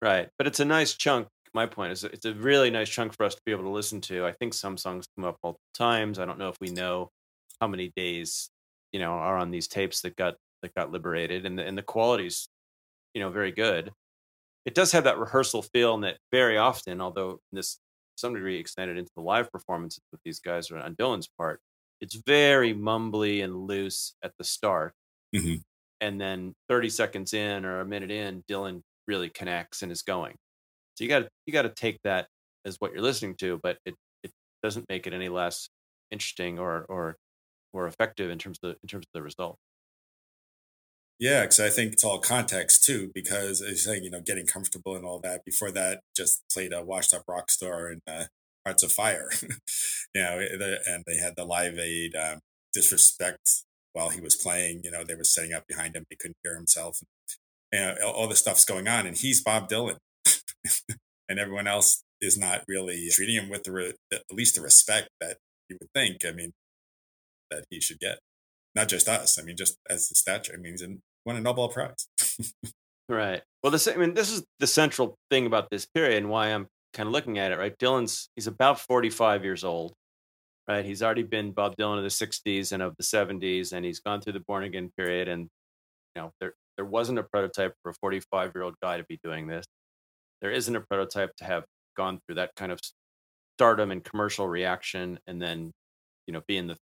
Right. 0.03 0.29
But 0.39 0.47
it's 0.47 0.61
a 0.61 0.65
nice 0.65 0.95
chunk. 0.95 1.29
My 1.57 1.65
point 1.65 1.91
is, 1.93 2.05
it's 2.05 2.27
a 2.27 2.35
really 2.35 2.69
nice 2.69 2.91
chunk 2.91 3.17
for 3.17 3.25
us 3.25 3.35
to 3.35 3.41
be 3.47 3.51
able 3.51 3.63
to 3.63 3.71
listen 3.71 4.03
to. 4.03 4.27
I 4.27 4.33
think 4.33 4.53
some 4.53 4.77
songs 4.77 5.07
come 5.17 5.25
up 5.25 5.39
multiple 5.43 5.59
times. 5.73 6.19
I 6.19 6.27
don't 6.27 6.39
know 6.39 6.51
if 6.51 6.61
we 6.61 6.69
know 6.69 7.09
how 7.63 7.67
many 7.67 7.91
days, 7.97 8.51
you 8.93 9.01
know, 9.01 9.13
are 9.13 9.39
on 9.39 9.51
these 9.51 9.67
tapes 9.67 10.03
that 10.03 10.17
got 10.17 10.35
that 10.61 10.75
got 10.75 10.93
liberated, 10.93 11.47
and 11.47 11.59
the 11.59 11.65
and 11.65 11.79
the 11.79 11.83
quality's, 11.83 12.51
you 13.15 13.23
know, 13.23 13.31
very 13.31 13.53
good. 13.53 13.91
It 14.67 14.75
does 14.75 14.93
have 14.93 15.05
that 15.05 15.19
rehearsal 15.19 15.63
feel, 15.63 15.95
and 15.95 16.05
that 16.05 16.19
very 16.31 16.59
often, 16.59 17.01
although 17.01 17.41
this 17.53 17.77
to 17.77 17.81
some 18.21 18.35
degree 18.35 18.59
extended 18.59 18.99
into 18.99 19.13
the 19.17 19.23
live 19.23 19.51
performances 19.51 20.03
with 20.13 20.21
these 20.27 20.41
guys 20.41 20.71
on 20.71 20.95
Dylan's 20.97 21.29
part, 21.39 21.61
it's 22.03 22.17
very 22.17 22.75
mumbly 22.75 23.43
and 23.43 23.57
loose 23.67 24.15
at 24.23 24.33
the 24.39 24.45
start, 24.45 24.95
Mhm. 25.35 25.63
and 26.03 26.21
then 26.21 26.55
30 26.69 26.91
seconds 26.91 27.33
in 27.33 27.65
or 27.65 27.81
a 27.81 27.87
minute 27.87 28.11
in, 28.11 28.43
Dylan 28.45 28.83
really 29.09 29.31
connects 29.31 29.83
and 29.83 29.91
is 29.91 30.03
going. 30.03 30.37
So 30.97 31.05
you 31.05 31.09
got 31.11 31.29
you 31.47 31.53
got 31.53 31.63
to 31.63 31.71
take 31.71 31.99
that 32.05 32.29
as 32.65 32.77
what 32.81 32.93
you're 32.93 33.03
listening 33.03 33.37
to, 33.37 33.61
but 33.63 33.79
it 33.85 33.95
it 34.23 34.33
doesn't 34.63 34.89
make 34.89 35.07
it 35.07 35.13
any 35.13 35.29
less 35.29 35.69
interesting 36.11 36.59
or 36.59 36.85
or 36.89 37.17
or 37.73 37.87
effective 37.87 38.31
in 38.31 38.39
terms 38.39 38.59
of 38.63 38.71
the, 38.71 38.77
in 38.83 38.89
terms 38.89 39.05
of 39.07 39.11
the 39.15 39.23
result. 39.23 39.59
Yeah, 41.19 41.43
because 41.43 41.61
I 41.61 41.71
think 41.71 41.93
it's 41.95 42.05
all 42.05 42.19
context 42.19 42.85
too. 42.85 43.11
Because 43.15 43.63
as 43.63 43.69
you're 43.69 43.77
saying, 43.77 44.05
you 44.05 44.11
know, 44.11 44.21
getting 44.21 44.47
comfortable 44.47 44.97
and 44.97 45.05
all 45.05 45.19
that. 45.21 45.45
Before 45.45 45.71
that, 45.71 46.01
just 46.17 46.43
played 46.53 46.73
a 46.73 46.85
washed 46.85 47.15
up 47.15 47.25
rock 47.29 47.51
star 47.51 47.91
in 47.91 48.01
uh, 48.07 48.25
Hearts 48.67 48.83
of 48.83 48.93
Fire. 48.93 49.31
you 49.43 50.23
know, 50.23 50.41
and 50.87 51.05
they 51.07 51.17
had 51.17 51.35
the 51.37 51.45
Live 51.45 51.79
Aid 51.79 52.15
um, 52.15 52.41
disrespect 52.73 53.65
while 53.93 54.11
he 54.11 54.21
was 54.21 54.37
playing. 54.37 54.83
You 54.85 54.91
know, 54.91 55.05
they 55.05 55.15
were 55.15 55.25
setting 55.25 55.55
up 55.55 55.67
behind 55.67 55.97
him; 55.97 56.05
he 56.11 56.17
couldn't 56.17 56.37
hear 56.43 56.55
himself. 56.55 57.01
And, 57.73 57.99
all- 58.01 58.13
all 58.13 58.29
this 58.29 58.41
stuff's 58.41 58.65
going 58.67 58.89
on, 58.89 59.07
and 59.07 59.17
he's 59.17 59.43
Bob 59.43 59.69
Dylan, 59.71 59.97
and 61.29 61.39
everyone 61.39 61.67
else 61.67 62.03
is 62.21 62.39
not 62.39 62.63
really 62.69 63.09
treating 63.11 63.37
him 63.37 63.49
with 63.49 63.65
the 63.65 63.73
re- 63.73 63.95
at 64.13 64.23
least 64.31 64.55
the 64.55 64.63
respect 64.63 65.09
that 65.21 65.39
you 65.69 65.77
would 65.81 65.91
think. 65.95 66.25
I 66.27 66.33
mean, 66.33 66.53
that 67.51 67.65
he 67.71 67.81
should 67.81 67.99
get 67.99 68.19
not 68.75 68.89
just 68.89 69.09
us. 69.09 69.39
I 69.39 69.43
mean, 69.43 69.57
just 69.57 69.79
as 69.89 70.09
the 70.09 70.15
stature. 70.15 70.55
I 70.55 70.61
mean, 70.61 70.73
he's 70.73 70.87
won 71.25 71.37
a 71.37 71.41
Nobel 71.41 71.69
Prize. 71.69 72.09
Right. 73.09 73.43
Well, 73.63 73.77
same. 73.79 73.95
I 73.95 73.99
mean, 73.99 74.15
this 74.15 74.33
is 74.33 74.45
the 74.59 74.67
central 74.67 75.17
thing 75.31 75.47
about 75.47 75.71
this 75.71 75.87
period 75.87 76.17
and 76.17 76.29
why 76.29 76.49
I'm 76.49 76.67
kind 76.93 77.07
of 77.07 77.13
looking 77.13 77.39
at 77.39 77.53
it. 77.53 77.59
Right. 77.59 77.77
Dylan's 77.79 78.29
he's 78.35 78.49
about 78.49 78.81
45 78.81 79.45
years 79.45 79.63
old. 79.63 79.95
Right. 80.69 80.85
He's 80.85 81.03
already 81.05 81.23
been 81.23 81.53
Bob 81.53 81.77
Dylan 81.77 81.99
of 81.99 82.03
the 82.03 82.09
60s 82.09 82.73
and 82.73 82.83
of 82.83 82.97
the 82.97 83.05
70s, 83.05 83.73
and 83.73 83.85
he's 83.85 84.01
gone 84.01 84.21
through 84.21 84.33
the 84.33 84.41
born 84.41 84.65
again 84.65 84.91
period. 84.97 85.29
And 85.29 85.43
you 86.17 86.23
know, 86.23 86.33
there 86.41 86.55
there 86.77 86.85
wasn't 86.85 87.21
a 87.21 87.23
prototype 87.23 87.75
for 87.83 87.91
a 87.91 87.95
45 87.95 88.53
year 88.55 88.65
old 88.65 88.75
guy 88.83 88.97
to 88.97 89.05
be 89.05 89.21
doing 89.23 89.47
this. 89.47 89.65
There 90.41 90.51
isn't 90.53 90.77
a 90.77 90.81
prototype 90.83 91.37
to 91.39 91.45
have 91.45 91.65
gone 91.97 92.21
through 92.27 92.37
that 92.37 92.53
kind 92.57 92.73
of 92.73 92.81
stardom 93.57 93.91
and 93.91 94.05
commercial 94.05 94.49
reaction, 94.49 95.19
and 95.27 95.41
then 95.41 95.73
you 96.27 96.33
know, 96.35 96.43
be 96.49 96.57
in 96.59 96.67
the 96.69 96.79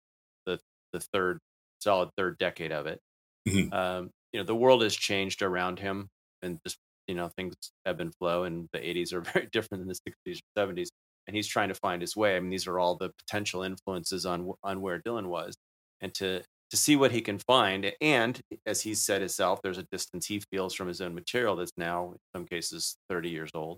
the 0.46 0.60
the 0.94 1.00
third 1.02 1.40
solid 1.80 2.10
third 2.18 2.38
decade 2.40 2.72
of 2.72 2.88
it. 2.88 3.00
Mhm. 3.48 3.72
Um, 3.72 4.12
you 4.34 4.40
know, 4.40 4.46
the 4.46 4.56
world 4.56 4.82
has 4.84 4.96
changed 4.96 5.42
around 5.42 5.80
him, 5.80 6.10
and 6.42 6.60
just 6.66 6.78
you 7.08 7.16
know, 7.16 7.30
things 7.30 7.56
ebb 7.86 8.00
and 8.02 8.14
flow. 8.20 8.44
And 8.46 8.70
the 8.74 8.88
80s 8.88 9.14
are 9.14 9.22
very 9.44 9.48
different 9.52 9.82
than 9.82 9.88
the 9.90 9.96
60s 9.96 10.40
or 10.40 10.62
70s. 10.62 10.90
And 11.28 11.36
he's 11.36 11.48
trying 11.48 11.70
to 11.70 11.76
find 11.76 12.02
his 12.02 12.16
way. 12.16 12.36
I 12.38 12.40
mean, 12.40 12.50
these 12.50 12.68
are 12.68 12.80
all 12.80 12.98
the 12.98 13.12
potential 13.20 13.64
influences 13.64 14.26
on 14.26 14.54
on 14.64 14.82
where 14.82 15.02
Dylan 15.02 15.28
was, 15.30 15.56
and 16.02 16.14
to 16.16 16.44
to 16.72 16.78
see 16.78 16.96
what 16.96 17.12
he 17.12 17.22
can 17.22 17.38
find. 17.38 17.94
And 18.02 18.42
as 18.66 18.82
he 18.82 18.96
said 18.96 19.22
himself, 19.22 19.62
there's 19.62 19.78
a 19.78 19.86
distance 19.92 20.26
he 20.26 20.42
feels 20.52 20.74
from 20.74 20.88
his 20.88 21.02
own 21.02 21.14
material 21.14 21.56
that's 21.56 21.74
now, 21.78 22.14
in 22.14 22.18
some 22.36 22.46
cases, 22.46 22.98
30 23.10 23.30
years 23.30 23.52
old. 23.54 23.78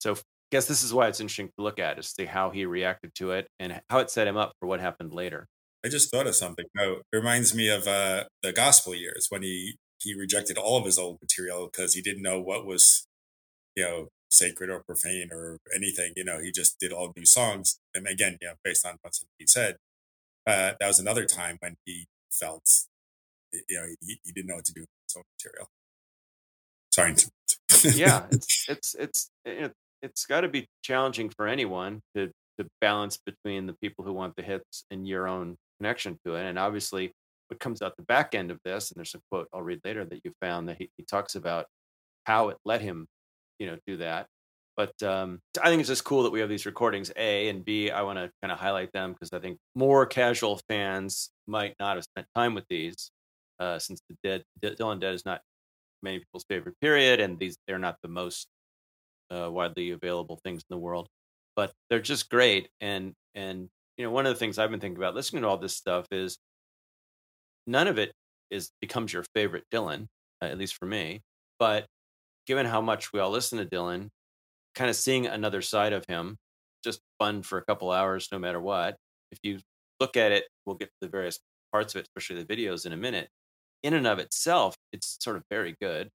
So 0.00 0.12
I 0.14 0.18
guess 0.52 0.68
this 0.68 0.82
is 0.82 0.94
why 0.94 1.08
it's 1.08 1.20
interesting 1.20 1.48
to 1.48 1.64
look 1.64 1.78
at 1.78 1.98
is 1.98 2.08
see 2.08 2.26
how 2.26 2.50
he 2.50 2.66
reacted 2.66 3.14
to 3.16 3.32
it 3.32 3.48
and 3.58 3.80
how 3.90 3.98
it 3.98 4.10
set 4.10 4.28
him 4.28 4.36
up 4.36 4.52
for 4.60 4.66
what 4.68 4.80
happened 4.80 5.12
later. 5.12 5.48
I 5.84 5.88
just 5.88 6.10
thought 6.10 6.26
of 6.26 6.36
something. 6.36 6.66
Oh, 6.78 7.02
it 7.12 7.16
reminds 7.16 7.54
me 7.54 7.68
of 7.68 7.86
uh, 7.86 8.24
the 8.42 8.52
gospel 8.52 8.94
years 8.94 9.26
when 9.30 9.42
he 9.42 9.76
he 10.00 10.14
rejected 10.14 10.56
all 10.56 10.78
of 10.78 10.84
his 10.84 10.98
old 10.98 11.18
material 11.20 11.66
because 11.66 11.94
he 11.94 12.02
didn't 12.02 12.22
know 12.22 12.40
what 12.40 12.64
was, 12.64 13.06
you 13.76 13.82
know, 13.84 14.08
sacred 14.30 14.70
or 14.70 14.82
profane 14.84 15.30
or 15.32 15.58
anything. 15.74 16.12
You 16.16 16.24
know, 16.24 16.40
he 16.40 16.52
just 16.52 16.78
did 16.78 16.92
all 16.92 17.12
new 17.16 17.24
songs. 17.26 17.80
And 17.94 18.06
again, 18.06 18.38
you 18.40 18.48
know, 18.48 18.54
based 18.64 18.86
on 18.86 18.98
what 19.02 19.14
somebody 19.14 19.46
said, 19.46 19.76
uh, 20.46 20.74
that 20.80 20.86
was 20.86 20.98
another 21.00 21.26
time 21.26 21.56
when 21.60 21.76
he 21.84 22.06
felt, 22.32 22.68
you 23.52 23.76
know, 23.76 23.86
you, 24.00 24.16
he 24.24 24.32
didn't 24.32 24.48
know 24.48 24.56
what 24.56 24.64
to 24.66 24.72
do 24.72 24.80
with 24.82 24.88
own 25.06 25.24
material. 25.38 25.68
Sorry. 26.90 27.14
yeah, 27.96 28.26
it's 28.30 28.66
it's 28.68 28.94
it's 28.94 29.30
it, 29.44 29.72
it's 30.02 30.26
got 30.26 30.42
to 30.42 30.48
be 30.48 30.68
challenging 30.82 31.28
for 31.28 31.46
anyone 31.46 32.00
to 32.16 32.30
to 32.58 32.66
balance 32.80 33.18
between 33.18 33.66
the 33.66 33.74
people 33.74 34.04
who 34.04 34.12
want 34.12 34.34
the 34.36 34.42
hits 34.42 34.84
and 34.90 35.06
your 35.06 35.28
own 35.28 35.56
connection 35.78 36.18
to 36.24 36.34
it. 36.34 36.44
And 36.44 36.58
obviously, 36.58 37.12
what 37.48 37.60
comes 37.60 37.82
out 37.82 37.96
the 37.96 38.02
back 38.02 38.34
end 38.34 38.50
of 38.50 38.58
this, 38.64 38.90
and 38.90 38.98
there's 38.98 39.14
a 39.14 39.20
quote 39.30 39.48
I'll 39.52 39.62
read 39.62 39.80
later 39.84 40.04
that 40.04 40.20
you 40.24 40.32
found 40.40 40.68
that 40.68 40.78
he, 40.78 40.90
he 40.96 41.04
talks 41.04 41.34
about 41.34 41.66
how 42.24 42.48
it 42.48 42.58
let 42.64 42.80
him, 42.80 43.06
you 43.58 43.66
know, 43.66 43.78
do 43.86 43.96
that. 43.98 44.26
But 44.78 45.02
um, 45.02 45.40
I 45.60 45.70
think 45.70 45.80
it's 45.80 45.88
just 45.88 46.04
cool 46.04 46.22
that 46.22 46.30
we 46.30 46.38
have 46.38 46.48
these 46.48 46.64
recordings. 46.64 47.10
A 47.16 47.48
and 47.48 47.64
B, 47.64 47.90
I 47.90 48.02
want 48.02 48.18
to 48.20 48.30
kind 48.40 48.52
of 48.52 48.60
highlight 48.60 48.92
them 48.92 49.12
because 49.12 49.32
I 49.32 49.40
think 49.40 49.58
more 49.74 50.06
casual 50.06 50.60
fans 50.68 51.30
might 51.48 51.74
not 51.80 51.96
have 51.96 52.04
spent 52.04 52.28
time 52.36 52.54
with 52.54 52.64
these, 52.70 53.10
uh, 53.58 53.80
since 53.80 54.00
the 54.08 54.16
Dead 54.22 54.44
Dylan 54.62 55.00
Dead 55.00 55.14
is 55.14 55.26
not 55.26 55.42
many 56.02 56.20
people's 56.20 56.44
favorite 56.48 56.76
period, 56.80 57.18
and 57.20 57.40
these 57.40 57.58
they're 57.66 57.80
not 57.80 57.96
the 58.02 58.08
most 58.08 58.46
uh, 59.30 59.50
widely 59.50 59.90
available 59.90 60.38
things 60.44 60.62
in 60.62 60.74
the 60.74 60.78
world, 60.78 61.08
but 61.56 61.72
they're 61.90 62.00
just 62.00 62.30
great. 62.30 62.68
And 62.80 63.14
and 63.34 63.68
you 63.96 64.04
know, 64.04 64.12
one 64.12 64.26
of 64.26 64.34
the 64.34 64.38
things 64.38 64.58
I've 64.58 64.70
been 64.70 64.80
thinking 64.80 64.98
about 64.98 65.16
listening 65.16 65.42
to 65.42 65.48
all 65.48 65.58
this 65.58 65.76
stuff 65.76 66.06
is 66.12 66.38
none 67.66 67.88
of 67.88 67.98
it 67.98 68.12
is 68.50 68.70
becomes 68.80 69.12
your 69.12 69.24
favorite 69.34 69.64
Dylan, 69.72 70.06
uh, 70.42 70.46
at 70.46 70.58
least 70.58 70.76
for 70.76 70.86
me. 70.86 71.20
But 71.58 71.86
given 72.46 72.66
how 72.66 72.80
much 72.80 73.12
we 73.12 73.20
all 73.20 73.30
listen 73.30 73.58
to 73.58 73.66
Dylan, 73.66 74.10
kind 74.78 74.90
of 74.90 74.96
seeing 74.96 75.26
another 75.26 75.62
side 75.62 75.94
of 75.94 76.06
him, 76.08 76.38
just 76.84 77.02
fun 77.20 77.42
for 77.42 77.58
a 77.58 77.66
couple 77.66 77.92
hours, 77.92 78.30
no 78.32 78.40
matter 78.40 78.60
what. 78.60 78.98
If 79.32 79.40
you 79.44 79.60
look 80.00 80.16
at 80.16 80.32
it, 80.32 80.46
we'll 80.66 80.76
get 80.76 80.88
to 80.88 80.96
the 81.02 81.10
various 81.10 81.40
parts 81.72 81.94
of 81.94 82.00
it, 82.00 82.08
especially 82.08 82.42
the 82.42 82.56
videos 82.56 82.86
in 82.86 82.92
a 82.94 82.98
minute. 82.98 83.30
In 83.82 83.94
and 83.94 84.06
of 84.08 84.20
itself, 84.20 84.76
it's 84.92 85.18
sort 85.22 85.36
of 85.36 85.44
very 85.50 85.76
good. 85.80 86.10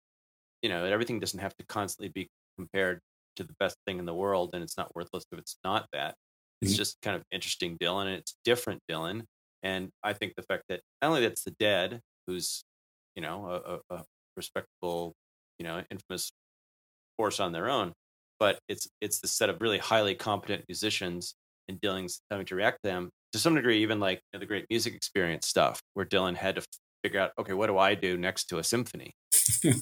You 0.63 0.69
know, 0.69 0.85
everything 0.85 1.21
doesn't 1.21 1.41
have 1.41 1.57
to 1.57 1.67
constantly 1.67 2.11
be 2.11 2.29
compared 2.59 3.01
to 3.37 3.45
the 3.45 3.55
best 3.59 3.77
thing 3.87 3.99
in 3.99 4.07
the 4.07 4.15
world, 4.15 4.51
and 4.55 4.63
it's 4.63 4.77
not 4.77 4.95
worthless 4.95 5.25
if 5.33 5.39
it's 5.39 5.57
not 5.65 5.89
that. 5.93 6.17
It's 6.63 6.75
Mhm. 6.75 6.77
just 6.77 7.01
kind 7.03 7.17
of 7.17 7.25
interesting 7.33 7.79
Dylan, 7.79 8.07
and 8.07 8.17
it's 8.17 8.37
different 8.45 8.83
Dylan. 8.91 9.25
And 9.63 9.91
I 10.03 10.13
think 10.13 10.35
the 10.37 10.43
fact 10.43 10.65
that 10.69 10.83
not 11.01 11.09
only 11.09 11.23
that's 11.23 11.45
the 11.45 11.53
dead, 11.53 12.01
who's 12.27 12.65
you 13.17 13.23
know 13.23 13.47
a, 13.49 13.95
a, 13.95 13.97
a 14.01 14.05
respectable, 14.37 15.15
you 15.59 15.65
know, 15.67 15.85
infamous 15.91 16.31
force 17.19 17.41
on 17.41 17.53
their 17.53 17.69
own, 17.71 17.93
but 18.43 18.59
it's 18.69 18.89
it's 19.01 19.21
the 19.21 19.29
set 19.29 19.49
of 19.51 19.61
really 19.61 19.79
highly 19.79 20.17
competent 20.17 20.65
musicians 20.69 21.37
and 21.69 21.81
Dylan's 21.81 22.23
having 22.29 22.45
to 22.47 22.57
react 22.57 22.79
to 22.83 22.91
them 22.91 23.09
to 23.33 23.39
some 23.39 23.55
degree, 23.55 23.83
even 23.83 24.01
like 24.01 24.19
you 24.19 24.37
know, 24.37 24.41
the 24.41 24.47
great 24.47 24.67
music 24.69 24.95
experience 24.97 25.47
stuff, 25.47 25.81
where 25.95 26.05
Dylan 26.05 26.35
had 26.35 26.57
to 26.57 26.63
figure 27.05 27.21
out, 27.21 27.31
okay, 27.39 27.53
what 27.53 27.69
do 27.69 27.79
I 27.79 27.95
do 27.95 28.19
next 28.19 28.47
to 28.47 28.59
a 28.59 28.65
symphony? 28.65 29.13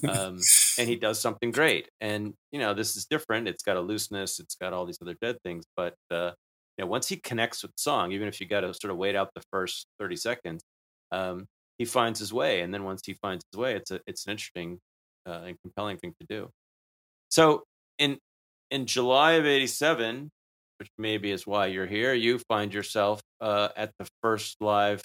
um, 0.07 0.37
and 0.77 0.87
he 0.87 0.95
does 0.95 1.19
something 1.19 1.49
great. 1.49 1.89
And 2.01 2.35
you 2.51 2.59
know, 2.59 2.75
this 2.75 2.95
is 2.95 3.07
different. 3.07 3.47
It's 3.47 3.63
got 3.63 3.77
a 3.77 3.81
looseness. 3.81 4.39
It's 4.39 4.53
got 4.53 4.73
all 4.73 4.85
these 4.85 4.99
other 5.01 5.15
dead 5.19 5.37
things. 5.43 5.63
But 5.75 5.95
uh, 6.11 6.33
you 6.77 6.85
know, 6.85 6.87
once 6.87 7.07
he 7.07 7.15
connects 7.15 7.63
with 7.63 7.71
the 7.71 7.81
song, 7.81 8.11
even 8.11 8.27
if 8.27 8.39
you 8.39 8.47
got 8.47 8.61
to 8.61 8.75
sort 8.75 8.91
of 8.91 8.97
wait 8.97 9.15
out 9.15 9.31
the 9.33 9.41
first 9.51 9.87
thirty 9.99 10.17
seconds, 10.17 10.61
um, 11.11 11.47
he 11.79 11.85
finds 11.85 12.19
his 12.19 12.31
way. 12.31 12.61
And 12.61 12.71
then 12.71 12.83
once 12.83 13.01
he 13.03 13.15
finds 13.15 13.43
his 13.51 13.59
way, 13.59 13.73
it's 13.73 13.89
a 13.89 13.99
it's 14.05 14.27
an 14.27 14.31
interesting 14.33 14.77
uh, 15.27 15.45
and 15.47 15.57
compelling 15.63 15.97
thing 15.97 16.13
to 16.19 16.27
do. 16.29 16.51
So 17.29 17.63
in 17.97 18.19
in 18.71 18.85
July 18.87 19.33
of 19.33 19.45
'87, 19.45 20.31
which 20.79 20.89
maybe 20.97 21.31
is 21.31 21.45
why 21.45 21.67
you're 21.67 21.87
here, 21.87 22.13
you 22.13 22.39
find 22.49 22.73
yourself 22.73 23.21
uh, 23.41 23.69
at 23.75 23.91
the 23.99 24.07
first 24.23 24.57
live 24.61 25.03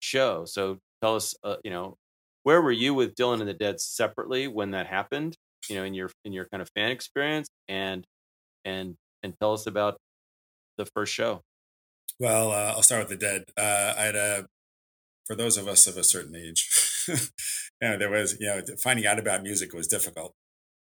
show. 0.00 0.44
So 0.46 0.78
tell 1.02 1.16
us, 1.16 1.34
uh, 1.44 1.56
you 1.64 1.70
know, 1.70 1.96
where 2.44 2.62
were 2.62 2.72
you 2.72 2.94
with 2.94 3.14
Dylan 3.14 3.40
and 3.40 3.48
the 3.48 3.54
Dead 3.54 3.80
separately 3.80 4.48
when 4.48 4.72
that 4.72 4.86
happened? 4.86 5.36
You 5.68 5.76
know, 5.76 5.84
in 5.84 5.94
your 5.94 6.10
in 6.24 6.32
your 6.32 6.46
kind 6.50 6.62
of 6.62 6.70
fan 6.74 6.90
experience, 6.90 7.48
and 7.68 8.04
and 8.64 8.96
and 9.22 9.34
tell 9.40 9.52
us 9.52 9.66
about 9.66 9.98
the 10.78 10.86
first 10.86 11.12
show. 11.12 11.42
Well, 12.18 12.52
uh, 12.52 12.74
I'll 12.74 12.82
start 12.82 13.08
with 13.08 13.18
the 13.18 13.26
dead. 13.26 13.44
Uh, 13.56 13.94
I 13.96 14.02
had 14.02 14.16
a, 14.16 14.46
for 15.26 15.36
those 15.36 15.56
of 15.56 15.68
us 15.68 15.86
of 15.86 15.96
a 15.96 16.04
certain 16.04 16.36
age, 16.36 16.68
you 17.08 17.16
know, 17.82 17.98
there 17.98 18.10
was, 18.10 18.38
you 18.40 18.46
know, 18.46 18.62
finding 18.82 19.06
out 19.06 19.18
about 19.18 19.42
music 19.42 19.72
was 19.72 19.86
difficult. 19.86 20.34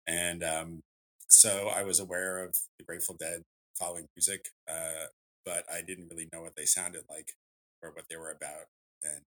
And 0.08 0.44
um, 0.44 0.82
so 1.28 1.70
I 1.74 1.84
was 1.84 2.00
aware 2.00 2.44
of 2.44 2.56
the 2.78 2.86
Grateful 2.86 3.16
Dead 3.20 3.44
following 3.76 4.08
music, 4.16 4.50
uh, 4.70 5.08
but 5.46 5.63
I 5.72 5.82
didn't 5.82 6.08
really 6.10 6.30
know 6.34 6.42
what 6.42 6.56
they 6.56 6.66
sounded 6.66 7.04
like 7.10 7.34
or 7.82 7.92
what 7.92 8.06
they 8.10 8.18
were 8.18 8.32
about. 8.32 8.68
And 9.04 9.22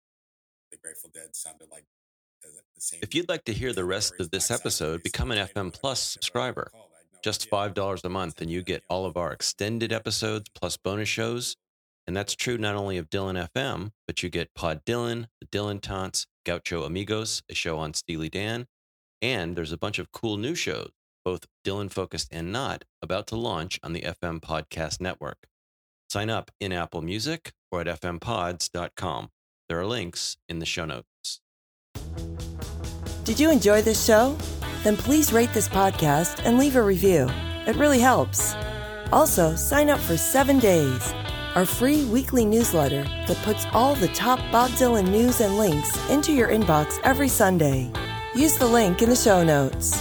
the 0.71 0.79
Grateful 0.79 1.11
Dead 1.13 1.35
sounded 1.35 1.69
like 1.71 1.85
the, 2.43 2.49
the 2.75 2.81
same. 2.81 3.01
If 3.03 3.15
you'd 3.15 3.29
like 3.29 3.45
to 3.45 3.53
hear 3.53 3.73
the 3.73 3.85
rest 3.85 4.15
of 4.19 4.31
this 4.31 4.51
episode, 4.51 5.03
become 5.03 5.31
an 5.31 5.47
FM 5.47 5.73
Plus 5.73 6.01
subscriber. 6.01 6.71
Just 7.23 7.51
$5 7.51 8.05
a 8.05 8.09
month, 8.09 8.41
and 8.41 8.51
you 8.51 8.63
get 8.63 8.83
all 8.89 9.05
of 9.05 9.19
our 9.19 9.31
extended 9.31 9.93
episodes 9.93 10.49
plus 10.55 10.79
bonus 10.79 11.09
shows. 11.09 11.57
And 12.07 12.17
that's 12.17 12.35
true 12.35 12.57
not 12.57 12.77
only 12.77 12.97
of 12.97 13.11
Dylan 13.11 13.47
FM, 13.55 13.91
but 14.07 14.23
you 14.23 14.31
get 14.31 14.55
Pod 14.55 14.87
Dylan, 14.87 15.27
the 15.39 15.47
Dylan 15.47 15.83
Taunts, 15.83 16.27
Gaucho 16.47 16.85
Amigos, 16.85 17.43
a 17.51 17.55
show 17.55 17.79
on 17.79 17.93
Steely 17.93 18.31
Dan, 18.31 18.67
and 19.21 19.55
there's 19.55 19.73
a 19.73 19.79
bunch 19.79 19.99
of 19.99 20.11
cool 20.13 20.39
new 20.39 20.55
shows, 20.55 20.91
both 21.25 21.47
Dylan 21.65 21.91
focused 21.91 22.29
and 22.31 22.53
not, 22.53 22.85
about 23.03 23.27
to 23.29 23.37
launch 23.37 23.79
on 23.83 23.93
the 23.93 24.03
FM 24.03 24.41
Podcast 24.41 25.01
Network. 25.01 25.47
Sign 26.09 26.31
up 26.31 26.51
in 26.61 26.73
Apple 26.73 27.03
Music 27.03 27.53
or 27.71 27.81
at 27.83 27.87
fmpods.com. 28.01 29.31
There 29.69 29.79
are 29.79 29.87
links 29.87 30.37
in 30.49 30.59
the 30.59 30.67
show 30.67 30.85
notes. 30.85 31.41
Did 33.25 33.39
you 33.39 33.51
enjoy 33.51 33.83
this 33.83 34.05
show? 34.05 34.37
Then 34.83 34.97
please 34.97 35.33
rate 35.33 35.53
this 35.53 35.69
podcast 35.69 36.41
and 36.45 36.59
leave 36.59 36.75
a 36.75 36.83
review. 36.83 37.29
It 37.67 37.77
really 37.77 38.01
helps. 38.01 38.55
Also, 39.13 39.55
sign 39.55 39.91
up 39.91 40.01
for 40.01 40.17
Seven 40.17 40.59
Days, 40.59 41.13
our 41.55 41.67
free 41.67 42.05
weekly 42.07 42.45
newsletter 42.45 43.05
that 43.29 43.37
puts 43.45 43.67
all 43.73 43.95
the 43.95 44.09
top 44.09 44.39
Bob 44.51 44.71
Dylan 44.71 45.11
news 45.11 45.41
and 45.41 45.59
links 45.59 45.97
into 46.09 46.33
your 46.33 46.49
inbox 46.49 46.99
every 47.05 47.29
Sunday. 47.29 47.91
Use 48.35 48.57
the 48.57 48.67
link 48.67 49.03
in 49.03 49.11
the 49.11 49.17
show 49.17 49.45
notes. 49.45 50.01